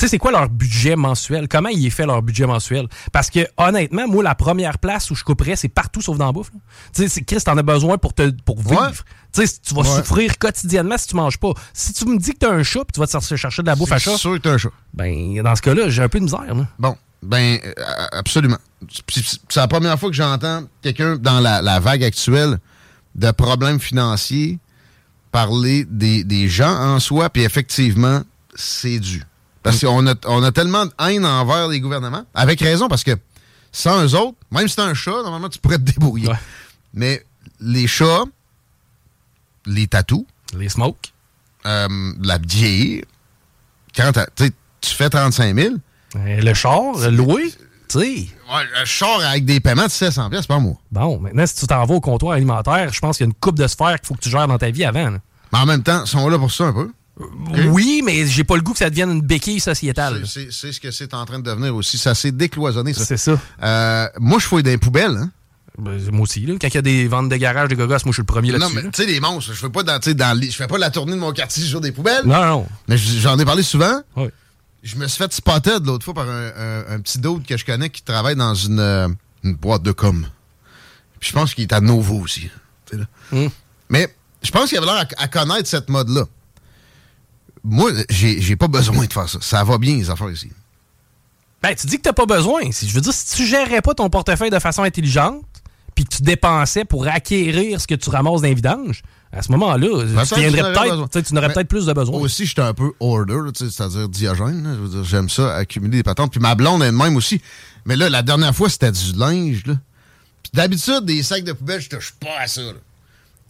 Sais, 0.00 0.08
c'est 0.08 0.18
quoi 0.18 0.30
leur 0.30 0.48
budget 0.48 0.96
mensuel? 0.96 1.48
Comment 1.48 1.68
ils 1.68 1.86
est 1.86 1.90
fait 1.90 2.06
leur 2.06 2.22
budget 2.22 2.46
mensuel? 2.46 2.88
Parce 3.12 3.30
que, 3.30 3.40
honnêtement, 3.56 4.08
moi, 4.08 4.22
la 4.22 4.34
première 4.34 4.78
place 4.78 5.10
où 5.10 5.14
je 5.14 5.24
couperais, 5.24 5.56
c'est 5.56 5.68
partout 5.68 6.00
sauf 6.00 6.16
dans 6.16 6.26
la 6.26 6.32
bouffe. 6.32 6.50
Tu 6.94 7.08
sais, 7.08 7.22
Chris, 7.22 7.42
t'en 7.44 7.56
as 7.56 7.62
besoin 7.62 7.98
pour, 7.98 8.14
te, 8.14 8.30
pour 8.44 8.60
vivre. 8.60 9.04
Tu 9.32 9.46
sais, 9.46 9.60
tu 9.62 9.74
vas 9.74 9.84
souffrir 9.84 10.38
quotidiennement 10.38 10.98
si 10.98 11.08
tu 11.08 11.16
manges 11.16 11.38
pas. 11.38 11.52
Si 11.72 11.92
tu 11.92 12.04
me 12.06 12.18
dis 12.18 12.32
que 12.32 12.38
t'as 12.38 12.52
un 12.52 12.62
chat, 12.62 12.80
puis 12.80 12.92
tu 12.94 13.00
vas 13.00 13.06
te 13.06 13.36
chercher 13.36 13.62
de 13.62 13.66
la 13.66 13.76
bouffe 13.76 13.92
à 13.92 13.98
chat. 13.98 14.12
C'est 14.12 14.18
sûr 14.18 14.32
que 14.34 14.38
t'as 14.38 14.52
un 14.52 14.58
chat. 14.58 14.70
Ben, 14.94 15.42
dans 15.42 15.54
ce 15.54 15.62
cas-là, 15.62 15.88
j'ai 15.88 16.02
un 16.02 16.08
peu 16.08 16.18
de 16.18 16.24
misère. 16.24 16.54
Là. 16.54 16.66
Bon, 16.78 16.96
ben, 17.22 17.58
euh, 17.64 17.72
absolument. 18.12 18.58
C'est 19.08 19.56
la 19.56 19.68
première 19.68 19.98
fois 19.98 20.08
que 20.08 20.16
j'entends 20.16 20.64
quelqu'un 20.82 21.16
dans 21.16 21.40
la, 21.40 21.80
vague 21.80 22.02
actuelle 22.02 22.58
de 23.14 23.30
problèmes 23.30 23.80
financiers 23.80 24.58
parler 25.30 25.84
des, 25.84 26.24
des 26.24 26.48
gens 26.48 26.74
en 26.74 26.98
soi, 26.98 27.30
puis 27.30 27.42
effectivement, 27.42 28.22
c'est 28.56 28.98
dû. 28.98 29.22
Parce 29.62 29.80
qu'on 29.80 30.06
a, 30.06 30.14
on 30.26 30.42
a 30.42 30.52
tellement 30.52 30.86
de 30.86 30.92
haine 31.06 31.26
envers 31.26 31.68
les 31.68 31.80
gouvernements, 31.80 32.24
avec 32.34 32.60
raison, 32.60 32.88
parce 32.88 33.04
que 33.04 33.12
sans 33.72 34.02
eux 34.04 34.14
autres, 34.16 34.38
même 34.50 34.66
si 34.68 34.76
t'es 34.76 34.82
un 34.82 34.94
chat, 34.94 35.22
normalement, 35.22 35.48
tu 35.48 35.58
pourrais 35.58 35.78
te 35.78 35.82
débrouiller. 35.82 36.28
Mais 36.94 37.24
les 37.60 37.86
chats, 37.86 38.24
les 39.66 39.86
tatous, 39.86 40.24
les 40.56 40.68
smokes, 40.68 41.12
euh, 41.66 41.88
la 42.22 42.38
bière, 42.38 43.02
quand 43.94 44.12
tu 44.36 44.94
fais 44.94 45.10
35 45.10 45.54
000. 45.54 45.74
le 46.14 46.54
char, 46.54 47.10
loué. 47.10 47.52
Ouais, 48.52 48.62
le 48.78 48.84
char 48.84 49.20
avec 49.20 49.44
des 49.44 49.60
paiements 49.60 49.86
de 49.86 49.90
700 49.90 50.30
pièces 50.30 50.46
par 50.46 50.60
mois. 50.60 50.80
Bon, 50.90 51.18
maintenant, 51.18 51.46
si 51.46 51.54
tu 51.56 51.66
t'en 51.66 51.84
vas 51.84 51.94
au 51.94 52.00
comptoir 52.00 52.32
alimentaire, 52.34 52.92
je 52.92 53.00
pense 53.00 53.16
qu'il 53.16 53.24
y 53.24 53.28
a 53.28 53.30
une 53.30 53.34
coupe 53.34 53.58
de 53.58 53.66
sphères 53.66 53.98
qu'il 54.00 54.06
faut 54.06 54.14
que 54.14 54.20
tu 54.20 54.30
gères 54.30 54.46
dans 54.48 54.58
ta 54.58 54.70
vie 54.70 54.84
avant. 54.84 55.18
Mais 55.52 55.58
en 55.58 55.66
même 55.66 55.82
temps, 55.82 56.02
ils 56.04 56.08
sont 56.08 56.28
là 56.28 56.38
pour 56.38 56.52
ça 56.52 56.64
un 56.64 56.72
peu. 56.72 56.90
Oui, 57.68 58.02
mais 58.04 58.26
j'ai 58.26 58.44
pas 58.44 58.56
le 58.56 58.62
goût 58.62 58.72
que 58.72 58.78
ça 58.78 58.90
devienne 58.90 59.10
une 59.10 59.22
béquille 59.22 59.60
sociétale. 59.60 60.22
C'est 60.26 60.50
ce 60.50 60.80
que 60.80 60.90
c'est 60.90 61.14
en 61.14 61.24
train 61.24 61.38
de 61.38 61.44
devenir 61.44 61.74
aussi. 61.74 61.98
Ça 61.98 62.14
s'est 62.14 62.32
décloisonné, 62.32 62.92
ça. 62.92 63.04
C'est 63.04 63.16
ça. 63.16 63.38
Euh, 63.62 64.08
moi, 64.18 64.38
je 64.38 64.46
fouille 64.46 64.62
des 64.62 64.78
poubelles. 64.78 65.16
Hein? 65.16 65.30
Ben, 65.78 65.98
moi 66.10 66.22
aussi, 66.22 66.44
là. 66.44 66.54
Quand 66.60 66.68
il 66.68 66.74
y 66.74 66.78
a 66.78 66.82
des 66.82 67.08
ventes 67.08 67.28
de 67.28 67.36
garage 67.36 67.68
de 67.68 67.74
gogos, 67.74 67.88
moi, 67.88 68.00
je 68.06 68.12
suis 68.12 68.22
le 68.22 68.26
premier 68.26 68.52
là-dessus. 68.52 68.74
Non, 68.74 68.82
mais 68.82 68.90
tu 68.90 69.02
sais, 69.02 69.06
les 69.06 69.20
monstres, 69.20 69.52
je 69.52 69.58
fais 69.58 69.70
pas 69.70 69.82
dans, 69.82 69.98
dans 69.98 70.42
je 70.42 70.50
fais 70.50 70.66
pas 70.66 70.78
la 70.78 70.90
tournée 70.90 71.12
de 71.12 71.18
mon 71.18 71.32
quartier 71.32 71.64
sur 71.64 71.80
des 71.80 71.92
poubelles. 71.92 72.26
Non, 72.26 72.44
non. 72.44 72.66
Mais 72.88 72.96
j'en 72.96 73.38
ai 73.38 73.44
parlé 73.44 73.62
souvent. 73.62 74.02
Oui. 74.16 74.28
Je 74.82 74.96
me 74.96 75.06
suis 75.08 75.18
fait 75.18 75.32
spotter 75.32 75.78
de 75.80 75.86
l'autre 75.86 76.04
fois 76.04 76.14
par 76.14 76.28
un, 76.28 77.00
petit 77.00 77.18
d'autre 77.18 77.46
que 77.46 77.56
je 77.56 77.64
connais 77.64 77.90
qui 77.90 78.02
travaille 78.02 78.36
dans 78.36 78.54
une, 78.54 78.80
euh, 78.80 79.08
boîte 79.44 79.82
de 79.82 79.92
com. 79.92 80.26
Puis 81.18 81.30
je 81.30 81.34
pense 81.34 81.54
qu'il 81.54 81.64
est 81.64 81.72
à 81.72 81.80
nouveau 81.80 82.20
aussi. 82.20 82.50
Hmm. 83.30 83.48
Mais 83.90 84.14
je 84.42 84.50
pense 84.50 84.70
qu'il 84.70 84.78
avait 84.78 84.86
l'air 84.86 85.06
à, 85.18 85.28
connaître 85.28 85.68
cette 85.68 85.90
mode-là. 85.90 86.24
Moi, 87.64 87.90
j'ai 88.08 88.56
pas 88.56 88.68
besoin 88.68 89.06
de 89.06 89.12
faire 89.12 89.28
ça. 89.28 89.38
Ça 89.40 89.64
va 89.64 89.78
bien, 89.78 89.96
les 89.96 90.10
affaires 90.10 90.30
ici. 90.30 90.50
Ben, 91.62 91.74
tu 91.74 91.86
dis 91.86 91.98
que 91.98 92.02
t'as 92.02 92.14
pas 92.14 92.26
besoin. 92.26 92.62
Je 92.70 92.92
veux 92.92 93.02
dire, 93.02 93.12
si 93.12 93.36
tu 93.36 93.46
gérerais 93.46 93.82
pas 93.82 93.94
ton 93.94 94.08
portefeuille 94.08 94.50
de 94.50 94.58
façon 94.58 94.82
intelligente, 94.82 95.44
puis 95.94 96.04
que 96.04 96.16
tu 96.16 96.22
dépensais 96.22 96.86
pour 96.86 97.06
acquérir 97.06 97.80
ce 97.80 97.86
que 97.86 97.94
tu 97.94 98.08
ramasses 98.08 98.40
d'un 98.40 98.54
vidange, 98.54 99.02
à 99.32 99.42
ce 99.42 99.52
moment-là, 99.52 100.24
tu 100.26 100.34
viendrais 100.36 100.72
peut-être, 100.72 101.28
tu 101.28 101.34
n'aurais 101.34 101.52
peut-être 101.52 101.68
plus 101.68 101.86
de 101.86 101.92
besoin. 101.92 102.18
Aussi, 102.20 102.46
j'étais 102.46 102.62
un 102.62 102.74
peu 102.74 102.92
order, 102.98 103.38
c'est-à-dire 103.54 104.08
diogène. 104.08 104.78
J'aime 105.04 105.28
ça, 105.28 105.54
accumuler 105.54 105.98
des 105.98 106.02
patentes. 106.02 106.32
Puis 106.32 106.40
ma 106.40 106.54
blonde 106.54 106.82
elle 106.82 106.92
même 106.92 107.16
aussi. 107.16 107.40
Mais 107.84 107.96
là, 107.96 108.08
la 108.08 108.22
dernière 108.22 108.54
fois, 108.54 108.68
c'était 108.68 108.90
du 108.90 109.12
linge. 109.12 109.62
Puis 109.64 110.52
d'habitude, 110.54 111.04
des 111.04 111.22
sacs 111.22 111.44
de 111.44 111.52
poubelle, 111.52 111.80
je 111.80 111.90
touche 111.90 112.14
pas 112.18 112.40
à 112.40 112.46
ça. 112.46 112.62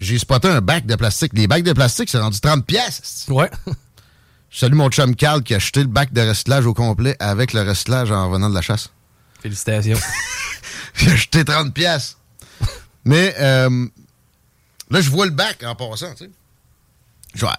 J'ai 0.01 0.19
spoté 0.19 0.49
un 0.49 0.61
bac 0.61 0.85
de 0.87 0.97
plastique. 0.97 1.33
Les 1.35 1.47
bacs 1.47 1.63
de 1.63 1.73
plastique, 1.73 2.11
c'est 2.11 2.19
rendu 2.19 2.41
30 2.41 2.67
pièces. 2.67 3.27
Ouais. 3.29 3.51
Je 4.51 4.59
salue 4.59 4.75
mon 4.75 4.91
chum 4.91 5.15
Carl 5.15 5.43
qui 5.43 5.55
a 5.55 5.59
acheté 5.59 5.81
le 5.81 5.89
bac 5.89 6.13
de 6.13 6.21
recyclage 6.21 6.67
au 6.67 6.75
complet 6.75 7.17
avec 7.21 7.53
le 7.53 7.63
recyclage 7.63 8.11
en 8.11 8.29
revenant 8.29 8.51
de 8.51 8.55
la 8.55 8.63
chasse. 8.63 8.91
Félicitations. 9.41 9.99
J'ai 10.95 11.13
acheté 11.13 11.45
30 11.45 11.73
pièces. 11.73 12.17
Mais 13.05 13.35
euh, 13.39 13.87
là, 14.91 15.01
je 15.01 15.09
vois 15.09 15.27
le 15.27 15.33
bac 15.33 15.63
en 15.65 15.75
passant, 15.77 16.13
tu 16.15 16.25
sais. 16.25 16.31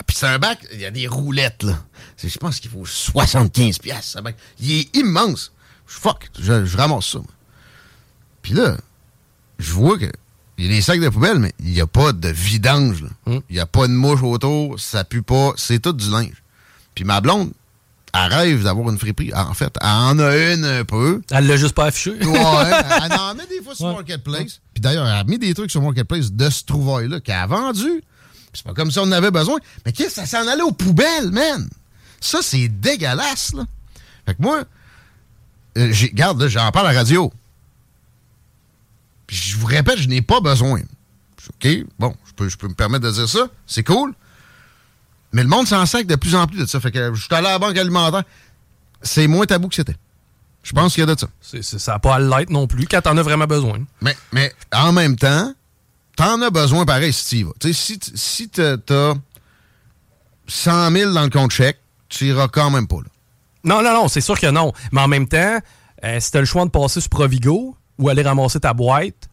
Puis 0.06 0.18
c'est 0.18 0.28
un 0.28 0.38
bac, 0.38 0.60
il 0.74 0.82
y 0.82 0.86
a 0.86 0.92
des 0.92 1.08
roulettes, 1.08 1.64
là. 1.64 1.82
Je 2.22 2.38
pense 2.38 2.60
qu'il 2.60 2.70
faut 2.70 2.86
75 2.86 3.80
pièces, 3.80 4.18
bac. 4.22 4.36
Il 4.60 4.72
est 4.72 4.96
immense. 4.98 5.54
Fuck, 5.86 6.30
je, 6.40 6.78
ramasse 6.78 7.08
ça. 7.08 7.20
Puis 8.42 8.54
là, 8.54 8.78
je 9.60 9.72
vois 9.72 9.98
que 9.98 10.12
il 10.58 10.66
y 10.66 10.68
a 10.68 10.72
des 10.72 10.82
sacs 10.82 11.00
de 11.00 11.10
poubelle, 11.10 11.40
mais 11.40 11.54
il 11.60 11.72
n'y 11.72 11.82
a 11.82 11.88
pas 11.88 12.12
de 12.12 12.28
vidange. 12.28 13.06
Hmm. 13.26 13.40
Il 13.50 13.56
n'y 13.56 13.60
a 13.60 13.66
pas 13.66 13.88
de 13.88 13.94
mouche 13.94 14.22
autour, 14.22 14.80
ça 14.80 15.04
pue 15.04 15.24
pas, 15.24 15.54
c'est 15.56 15.80
tout 15.80 15.94
du 15.94 16.10
linge. 16.10 16.41
Puis 16.96 17.04
ma 17.04 17.22
blonde, 17.22 17.52
elle 18.14 18.34
rêve 18.34 18.64
d'avoir 18.64 18.90
une 18.90 18.98
friperie. 18.98 19.34
En 19.34 19.54
fait, 19.54 19.74
elle 19.80 19.88
en 19.88 20.20
a 20.20 20.36
une 20.54 20.66
un 20.66 20.84
peu. 20.84 21.22
Elle 21.32 21.48
l'a 21.48 21.58
juste 21.58 21.76
pas 21.76 21.86
affiché. 21.86 22.12
ouais, 22.12 22.72
elle 23.04 23.14
en 23.20 23.36
met 23.36 23.48
des 23.48 23.62
fois 23.64 23.76
sur 23.76 23.94
Marketplace. 23.94 24.60
Puis 24.74 24.82
d'ailleurs, 24.82 25.08
elle 25.08 25.14
a 25.14 25.24
mis 25.24 25.40
des 25.40 25.54
trucs 25.54 25.72
sur 25.72 25.82
Marketplace 25.82 26.32
de 26.32 26.50
ce 26.50 26.64
trouvaille-là 26.66 27.22
qu'elle 27.22 27.36
a 27.36 27.48
vendu. 27.48 28.04
C'est 28.54 28.66
pas 28.66 28.74
comme 28.74 28.92
si 28.92 29.00
on 29.00 29.04
en 29.04 29.12
avait 29.14 29.32
besoin. 29.32 29.60
Mais 29.86 29.94
qu'est-ce 29.94 30.16
que 30.16 30.26
ça 30.26 30.44
s'en 30.44 30.48
allait 30.48 30.62
aux 30.64 30.74
poubelles, 30.74 31.32
man? 31.32 31.70
Ça, 32.20 32.40
c'est 32.42 32.68
dégueulasse, 32.68 33.54
là. 33.54 33.66
Fait 34.26 34.36
que 34.36 34.42
moi, 34.42 34.64
euh, 35.78 35.94
regarde, 36.02 36.48
j'en 36.48 36.70
parle 36.72 36.88
à 36.88 36.92
la 36.92 37.00
radio. 37.00 37.32
Puis 39.26 39.38
je 39.38 39.58
vous 39.58 39.68
répète, 39.68 39.98
je 39.98 40.10
n'ai 40.10 40.22
pas 40.22 40.42
besoin. 40.42 40.82
OK, 41.50 41.68
bon, 41.98 42.14
je 42.28 42.34
peux, 42.34 42.50
je 42.50 42.58
peux 42.58 42.68
me 42.68 42.74
permettre 42.74 43.06
de 43.06 43.12
dire 43.12 43.30
ça. 43.30 43.48
C'est 43.66 43.84
cool. 43.84 44.14
Mais 45.34 45.44
le 45.44 45.50
monde 45.50 45.68
s'en 45.68 45.86
sac 45.86 46.08
de 46.08 46.16
plus 46.16 46.36
en 46.36 46.48
plus 46.48 46.60
de 46.60 46.66
ça. 46.66 46.80
Fait 46.80 46.92
que 46.92 47.14
je 47.14 47.22
suis 47.22 47.34
allé 47.34 47.48
à 47.48 47.52
la 47.52 47.60
banque 47.60 47.78
alimentaire. 47.78 48.24
C'est 49.02 49.28
moins 49.28 49.46
tabou 49.46 49.68
que 49.70 49.76
c'était. 49.76 49.96
Je 50.64 50.74
pense 50.74 50.94
qu'il 50.94 51.02
y 51.02 51.10
a 51.10 51.14
de 51.14 51.20
ça. 51.20 51.28
ça 51.62 51.94
n'a 51.94 52.00
pas 52.00 52.16
à 52.16 52.20
l'être 52.20 52.52
non 52.52 52.68
plus 52.68 52.86
quand 52.88 53.02
t'en 53.02 53.18
as 53.18 53.24
vraiment 53.24 53.48
besoin. 53.48 53.80
Mais, 54.02 54.16
mais 54.32 54.54
en 54.72 54.92
même 54.92 55.16
temps, 55.16 55.54
t'en 56.16 56.42
as 56.42 56.50
besoin 56.52 56.86
pareil 56.86 57.12
si 57.14 57.28
tu 57.28 57.36
y 57.38 57.44
vas. 57.44 57.74
si, 57.74 58.00
si 58.14 58.50
t'as 58.50 58.76
100 60.48 60.92
000 60.92 61.14
dans 61.14 61.24
le 61.24 61.30
compte 61.30 61.52
chèque, 61.52 61.80
tu 62.10 62.26
iras 62.26 62.48
quand 62.48 62.70
même 62.70 62.88
pas 62.88 62.98
là. 62.98 63.10
Non, 63.64 63.82
non, 63.82 63.94
non, 63.94 64.08
c'est 64.08 64.22
sûr 64.22 64.40
que 64.40 64.48
non. 64.48 64.74
Mais 64.92 65.02
en 65.02 65.08
même 65.08 65.28
temps, 65.28 65.60
euh, 66.04 66.20
si 66.20 66.32
t'as 66.32 66.40
le 66.40 66.46
choix 66.46 66.66
de 66.66 66.70
passer 66.70 67.00
sur 67.00 67.10
Provigo 67.10 67.76
ou 67.98 68.10
aller 68.10 68.22
ramasser 68.24 68.60
ta 68.60 68.74
boîte, 68.74 69.30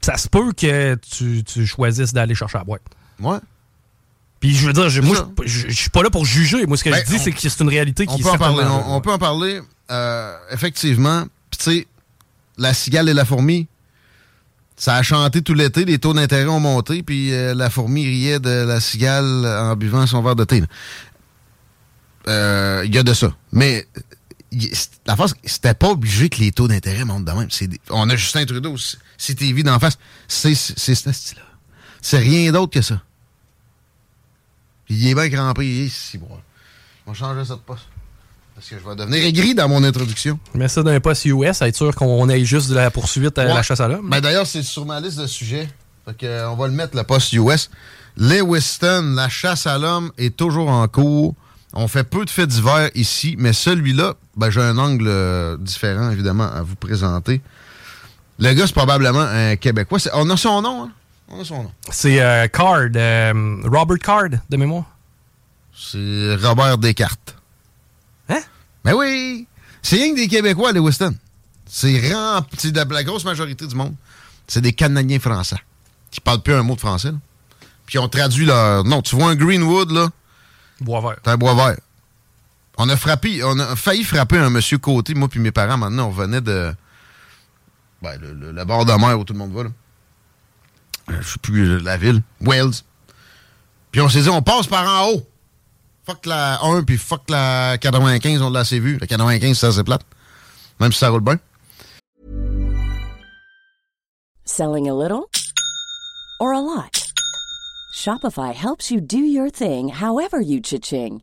ça 0.00 0.16
se 0.16 0.28
peut 0.28 0.52
que 0.52 0.96
tu, 0.96 1.42
tu 1.44 1.66
choisisses 1.66 2.12
d'aller 2.12 2.34
chercher 2.34 2.58
la 2.58 2.64
boîte. 2.64 2.82
Ouais. 3.20 3.38
Puis 4.42 4.56
je 4.56 4.66
veux 4.66 4.72
dire, 4.72 5.04
moi, 5.04 5.30
je, 5.44 5.70
suis 5.70 5.88
pas 5.88 6.02
là 6.02 6.10
pour 6.10 6.26
juger. 6.26 6.66
Moi, 6.66 6.76
ce 6.76 6.82
que 6.82 6.90
je 6.90 6.96
ben, 6.96 7.04
dis, 7.06 7.18
c'est 7.20 7.30
que 7.30 7.40
c'est 7.40 7.60
une 7.60 7.68
réalité 7.68 8.06
qui 8.06 8.14
on 8.14 8.18
peut 8.18 8.28
en 8.28 8.38
parler. 8.38 8.64
On, 8.88 9.00
peut 9.00 9.12
en 9.12 9.18
parler, 9.18 9.60
euh, 9.88 10.36
effectivement. 10.50 11.26
Puis 11.48 11.58
tu 11.58 11.64
sais, 11.64 11.86
la 12.58 12.74
cigale 12.74 13.08
et 13.08 13.14
la 13.14 13.24
fourmi, 13.24 13.68
ça 14.76 14.96
a 14.96 15.02
chanté 15.04 15.42
tout 15.42 15.54
l'été, 15.54 15.84
les 15.84 16.00
taux 16.00 16.12
d'intérêt 16.12 16.48
ont 16.48 16.58
monté, 16.58 17.04
puis 17.04 17.32
euh, 17.32 17.54
la 17.54 17.70
fourmi 17.70 18.04
riait 18.04 18.40
de 18.40 18.50
la 18.50 18.80
cigale 18.80 19.46
en 19.46 19.76
buvant 19.76 20.08
son 20.08 20.20
verre 20.24 20.34
de 20.34 20.42
thé. 20.42 20.64
Euh, 22.26 22.82
il 22.84 22.92
y 22.92 22.98
a 22.98 23.04
de 23.04 23.14
ça. 23.14 23.32
Mais 23.52 23.86
la 25.06 25.14
face, 25.14 25.34
c'était 25.44 25.74
pas 25.74 25.90
obligé 25.90 26.28
que 26.30 26.40
les 26.40 26.50
taux 26.50 26.66
d'intérêt 26.66 27.04
montent 27.04 27.26
de 27.26 27.30
même. 27.30 27.48
On 27.90 28.10
a 28.10 28.16
Justin 28.16 28.44
Trudeau, 28.44 28.74
CTV 29.18 29.62
d'en 29.62 29.78
face. 29.78 29.98
C'est 30.26 30.56
ce 30.56 30.94
style-là. 30.94 31.44
C'est 32.00 32.18
rien 32.18 32.50
d'autre 32.50 32.72
que 32.72 32.82
ça 32.82 33.00
il 34.92 35.08
est 35.08 35.14
bien 35.14 35.28
crampé. 35.30 35.66
Il 35.66 35.82
est 35.82 35.86
ici, 35.86 36.18
moi. 36.18 36.40
Je 37.06 37.12
vais 37.12 37.18
changer 37.18 37.44
cette 37.44 37.62
poste. 37.62 37.84
Parce 38.54 38.68
que 38.68 38.76
je 38.78 38.88
vais 38.88 38.94
devenir 38.94 39.24
aigri 39.24 39.54
dans 39.54 39.68
mon 39.68 39.82
introduction. 39.82 40.38
Mais 40.54 40.68
ça 40.68 40.82
d'un 40.82 41.00
poste 41.00 41.24
US, 41.24 41.62
à 41.62 41.68
être 41.68 41.76
sûr 41.76 41.94
qu'on 41.94 42.28
aille 42.28 42.44
juste 42.44 42.68
de 42.68 42.74
la 42.74 42.90
poursuite 42.90 43.38
à 43.38 43.44
la 43.44 43.62
chasse 43.62 43.80
à 43.80 43.88
l'homme. 43.88 44.08
Ben 44.10 44.20
D'ailleurs, 44.20 44.46
c'est 44.46 44.62
sur 44.62 44.84
ma 44.84 45.00
liste 45.00 45.18
de 45.18 45.26
sujets. 45.26 45.68
Fait 46.04 46.16
que, 46.16 46.26
euh, 46.26 46.50
on 46.50 46.56
va 46.56 46.66
le 46.66 46.72
mettre, 46.72 46.96
le 46.96 47.02
poste 47.02 47.32
US. 47.32 47.70
Lewiston, 48.16 49.14
la 49.16 49.28
chasse 49.28 49.66
à 49.66 49.78
l'homme 49.78 50.12
est 50.18 50.36
toujours 50.36 50.68
en 50.68 50.86
cours. 50.86 51.34
On 51.72 51.88
fait 51.88 52.04
peu 52.04 52.24
de 52.26 52.30
faits 52.30 52.50
divers 52.50 52.90
ici, 52.94 53.34
mais 53.38 53.54
celui-là, 53.54 54.14
ben, 54.36 54.50
j'ai 54.50 54.60
un 54.60 54.76
angle 54.76 55.06
euh, 55.08 55.56
différent, 55.56 56.10
évidemment, 56.10 56.44
à 56.52 56.60
vous 56.60 56.76
présenter. 56.76 57.40
Le 58.38 58.52
gars, 58.52 58.66
c'est 58.66 58.74
probablement 58.74 59.20
un 59.20 59.56
Québécois. 59.56 59.98
On 60.12 60.28
a 60.28 60.36
son 60.36 60.60
nom, 60.60 60.84
hein? 60.84 60.90
C'est 61.90 62.20
euh, 62.20 62.46
Card, 62.48 62.90
euh, 62.94 63.62
Robert 63.64 63.98
Card, 63.98 64.28
de 64.48 64.56
mémoire. 64.56 64.84
C'est 65.74 66.36
Robert 66.36 66.78
Descartes. 66.78 67.36
Hein? 68.28 68.40
Ben 68.84 68.94
oui! 68.94 69.46
C'est 69.82 69.96
rien 69.96 70.10
que 70.10 70.16
des 70.16 70.28
Québécois 70.28 70.70
à 70.70 70.72
Lewiston. 70.72 71.14
C'est 71.66 71.92
de 71.92 72.92
la 72.92 73.04
grosse 73.04 73.24
majorité 73.24 73.66
du 73.66 73.74
monde. 73.74 73.94
C'est 74.46 74.60
des 74.60 74.72
Canadiens 74.72 75.18
français 75.18 75.56
qui 76.10 76.20
parlent 76.20 76.42
plus 76.42 76.54
un 76.54 76.62
mot 76.62 76.74
de 76.74 76.80
français. 76.80 77.10
Là. 77.10 77.18
Puis 77.86 77.98
ont 77.98 78.08
traduit 78.08 78.44
leur. 78.44 78.84
Non, 78.84 79.02
tu 79.02 79.16
vois 79.16 79.30
un 79.30 79.34
Greenwood, 79.34 79.90
là? 79.90 80.10
Bois 80.80 81.00
vert. 81.00 81.16
C'est 81.24 81.30
un 81.30 81.36
bois 81.36 81.54
vert. 81.54 81.78
On 82.76 82.88
a 82.88 82.96
frappé, 82.96 83.42
on 83.44 83.58
a 83.58 83.76
failli 83.76 84.04
frapper 84.04 84.38
un 84.38 84.50
monsieur 84.50 84.78
côté, 84.78 85.14
moi 85.14 85.28
puis 85.28 85.40
mes 85.40 85.50
parents, 85.52 85.76
maintenant, 85.78 86.08
on 86.08 86.10
venait 86.10 86.40
de. 86.40 86.74
Ben, 88.02 88.18
le, 88.20 88.52
le 88.52 88.64
bord 88.64 88.84
de 88.84 88.92
mer 88.92 89.18
où 89.18 89.24
tout 89.24 89.32
le 89.32 89.38
monde 89.38 89.52
va, 89.52 89.64
là. 89.64 89.70
Euh, 91.10 91.14
je 91.20 91.32
sais 91.32 91.38
plus 91.42 91.68
euh, 91.68 91.78
la 91.80 91.96
ville, 91.96 92.22
Wales. 92.40 92.72
Puis 93.90 94.00
on 94.00 94.08
s'est 94.08 94.22
dit, 94.22 94.28
on 94.28 94.42
passe 94.42 94.66
par 94.66 94.86
en 94.88 95.10
haut. 95.10 95.22
Fuck 96.04 96.26
la 96.26 96.60
1 96.62 96.82
puis 96.82 96.96
fuck 96.96 97.28
la 97.28 97.78
95, 97.78 98.42
on 98.42 98.50
l'a 98.50 98.60
assez 98.60 98.80
vu. 98.80 98.98
La 98.98 99.06
95, 99.06 99.56
ça 99.56 99.72
c'est 99.72 99.84
plate. 99.84 100.02
Même 100.80 100.92
si 100.92 100.98
ça 100.98 101.10
roule 101.10 101.20
bien. 101.20 101.38
Selling 104.44 104.88
a 104.88 104.94
little 104.94 105.28
or 106.40 106.52
a 106.52 106.60
lot? 106.60 107.12
Shopify 107.94 108.52
helps 108.52 108.90
you 108.90 109.00
do 109.00 109.18
your 109.18 109.50
thing 109.50 109.88
however 109.88 110.40
you 110.40 110.60
cha-ching. 110.60 111.22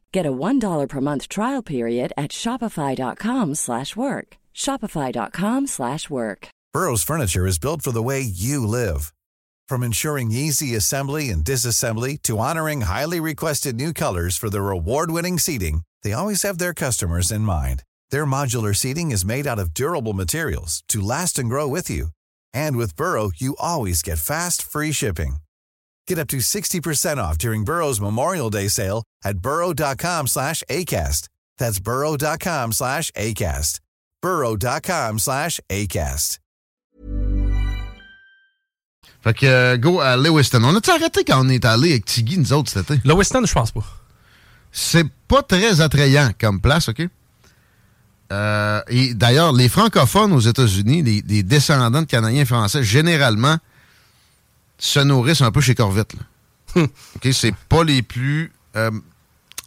Get 0.13 0.25
a 0.25 0.31
$1 0.31 0.87
per 0.87 1.01
month 1.01 1.27
trial 1.27 1.61
period 1.61 2.13
at 2.17 2.31
Shopify.com 2.31 3.55
slash 3.55 3.95
work. 3.95 4.37
Shopify.com 4.53 5.67
slash 5.67 6.09
work. 6.09 6.47
Burrow's 6.73 7.03
furniture 7.03 7.45
is 7.45 7.59
built 7.59 7.81
for 7.81 7.91
the 7.91 8.03
way 8.03 8.21
you 8.21 8.65
live. 8.65 9.13
From 9.67 9.83
ensuring 9.83 10.31
easy 10.31 10.75
assembly 10.75 11.29
and 11.29 11.43
disassembly 11.43 12.21
to 12.23 12.39
honoring 12.39 12.81
highly 12.81 13.19
requested 13.19 13.75
new 13.75 13.93
colors 13.93 14.37
for 14.37 14.49
their 14.49 14.69
award-winning 14.69 15.37
seating, 15.39 15.81
they 16.03 16.13
always 16.13 16.43
have 16.43 16.57
their 16.57 16.73
customers 16.73 17.31
in 17.31 17.41
mind. 17.41 17.83
Their 18.09 18.25
modular 18.25 18.75
seating 18.75 19.11
is 19.11 19.25
made 19.25 19.47
out 19.47 19.59
of 19.59 19.73
durable 19.73 20.13
materials 20.13 20.83
to 20.89 21.01
last 21.01 21.39
and 21.39 21.49
grow 21.49 21.67
with 21.67 21.89
you. 21.89 22.07
And 22.53 22.75
with 22.75 22.97
Burrow, 22.97 23.31
you 23.35 23.55
always 23.59 24.01
get 24.01 24.19
fast, 24.19 24.61
free 24.61 24.91
shipping. 24.91 25.37
Get 26.11 26.19
up 26.19 26.27
to 26.27 26.39
60% 26.39 27.19
off 27.19 27.37
during 27.37 27.63
Burrow's 27.63 28.01
Memorial 28.01 28.49
Day 28.49 28.67
sale 28.67 29.03
at 29.23 29.37
burrow.com 29.37 30.27
slash 30.27 30.61
ACAST. 30.69 31.29
That's 31.57 31.79
burrow.com 31.79 32.73
slash 32.73 33.11
ACAST. 33.11 33.79
burrow.com 34.21 35.19
slash 35.19 35.61
ACAST. 35.69 36.39
Fait 39.23 39.33
que 39.33 39.45
euh, 39.45 39.77
go 39.77 40.01
à 40.01 40.17
Lewiston. 40.17 40.61
On 40.65 40.75
a-tu 40.75 40.89
arrêté 40.89 41.23
quand 41.23 41.45
on 41.45 41.47
est 41.47 41.63
allé 41.63 41.91
avec 41.91 42.03
Tiggy, 42.03 42.37
nous 42.39 42.51
autres, 42.51 42.71
cet 42.71 42.91
été? 42.91 43.07
Lewiston, 43.07 43.45
je 43.45 43.53
pense 43.53 43.71
pas. 43.71 43.85
C'est 44.73 45.07
pas 45.29 45.43
très 45.43 45.79
attrayant 45.79 46.31
comme 46.37 46.59
place, 46.59 46.89
OK? 46.89 47.07
Euh, 48.33 48.81
et 48.89 49.13
d'ailleurs, 49.13 49.53
les 49.53 49.69
francophones 49.69 50.33
aux 50.33 50.41
États-Unis, 50.41 51.03
les, 51.03 51.23
les 51.25 51.43
descendants 51.43 52.01
de 52.01 52.07
Canadiens 52.07 52.43
français, 52.43 52.83
généralement, 52.83 53.57
se 54.81 54.99
nourrissent 54.99 55.41
un 55.41 55.51
peu 55.51 55.61
chez 55.61 55.75
Corvette. 55.75 56.13
là. 56.75 56.83
OK? 57.15 57.29
C'est 57.33 57.53
pas 57.69 57.83
les 57.83 58.01
plus 58.01 58.51
euh, 58.75 58.91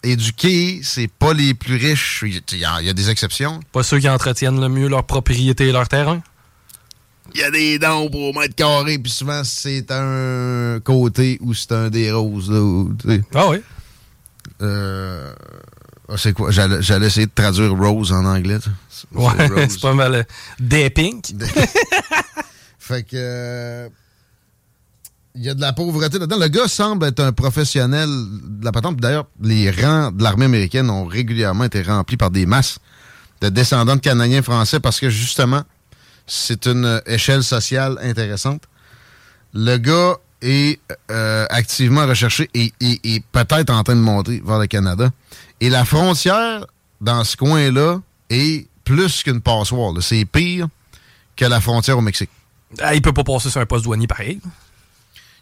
éduqués, 0.03 0.81
c'est 0.83 1.09
pas 1.09 1.33
les 1.33 1.55
plus 1.55 1.77
riches. 1.77 2.25
Il 2.27 2.59
y, 2.59 2.65
a, 2.65 2.81
il 2.81 2.87
y 2.87 2.91
a 2.91 2.93
des 2.93 3.11
exceptions. 3.11 3.61
Pas 3.73 3.83
ceux 3.83 3.99
qui 4.01 4.09
entretiennent 4.09 4.61
le 4.61 4.69
mieux 4.69 4.89
leur 4.89 5.05
propriété 5.05 5.69
et 5.69 5.73
leur 5.73 5.89
terrain? 5.89 6.23
Il 7.35 7.41
y 7.41 7.45
a 7.45 7.51
des 7.51 7.79
dons 7.79 8.11
pour 8.11 8.37
mètre 8.39 8.55
carré, 8.55 8.99
puis 8.99 9.11
souvent, 9.11 9.43
c'est 9.45 9.87
un 9.91 10.79
côté 10.85 11.39
ou 11.41 11.55
c'est 11.55 11.73
un 11.73 11.89
des 11.91 12.13
roses. 12.13 12.51
Là. 12.51 12.85
Ah 13.35 13.49
oui? 13.49 13.59
Euh, 14.63 15.33
ah, 16.09 16.15
c'est 16.17 16.33
quoi? 16.33 16.51
J'allais 16.51 17.07
essayer 17.07 17.27
de 17.27 17.33
traduire 17.35 17.73
rose 17.73 18.13
en 18.13 18.25
anglais. 18.25 18.59
Ouais, 19.13 19.33
c'est 19.69 19.81
pas 19.81 19.95
mal. 19.95 20.15
euh, 20.15 20.23
Des 20.61 20.91
pink. 20.91 21.33
Fait 22.79 23.03
que. 23.03 23.89
Il 25.37 25.43
y 25.43 25.49
a 25.49 25.55
de 25.55 25.61
la 25.61 25.73
pauvreté 25.73 26.19
là-dedans. 26.19 26.39
Le 26.39 26.47
gars 26.49 26.69
semble 26.69 27.07
être 27.07 27.19
un 27.21 27.33
professionnel 27.33 28.09
de 28.09 28.65
la 28.65 28.71
patente. 28.71 28.97
D'ailleurs, 28.99 29.27
les 29.43 29.69
rangs 29.71 30.13
de 30.13 30.23
l'armée 30.23 30.45
américaine 30.45 30.89
ont 30.91 31.07
régulièrement 31.07 31.65
été 31.65 31.83
remplis 31.83 32.17
par 32.17 32.31
des 32.31 32.47
masses 32.47 32.79
de 33.41 33.49
descendants 33.49 33.97
de 33.97 34.01
Canadiens 34.01 34.43
français 34.43 34.79
parce 34.79 35.01
que 35.01 35.11
justement, 35.11 35.63
c'est 36.27 36.67
une 36.67 37.03
échelle 37.07 37.43
sociale 37.43 37.99
intéressante. 38.01 38.63
Le 39.55 39.77
gars 39.79 40.15
est 40.41 40.79
euh, 41.11 41.47
activement 41.51 42.07
recherché 42.07 42.49
et, 42.55 42.73
et- 42.81 43.01
et 43.17 43.21
peut-être 43.33 43.71
en 43.71 43.83
train 43.83 43.97
de 43.97 44.01
monter 44.01 44.41
vers 44.45 44.59
le 44.61 44.67
Canada. 44.69 45.11
Et 45.61 45.69
la 45.69 45.85
frontière 45.85 46.65
dans 47.01 47.25
ce 47.25 47.37
coin-là 47.37 48.01
est 48.31 48.69
plus 48.85 49.23
qu'une 49.25 49.41
passoire. 49.41 49.95
C'est 50.01 50.25
pire 50.27 50.69
que 51.37 51.45
la 51.45 51.61
frontière 51.61 51.99
au 51.99 52.03
Mexique. 52.03 52.31
Ah, 52.81 52.95
il 52.95 53.03
peut 53.03 53.13
pas 53.13 53.25
passer 53.25 53.51
sur 53.51 53.61
un 53.61 53.67
poste 53.67 53.85
douanier 53.85 54.07
pareil. 54.07 54.41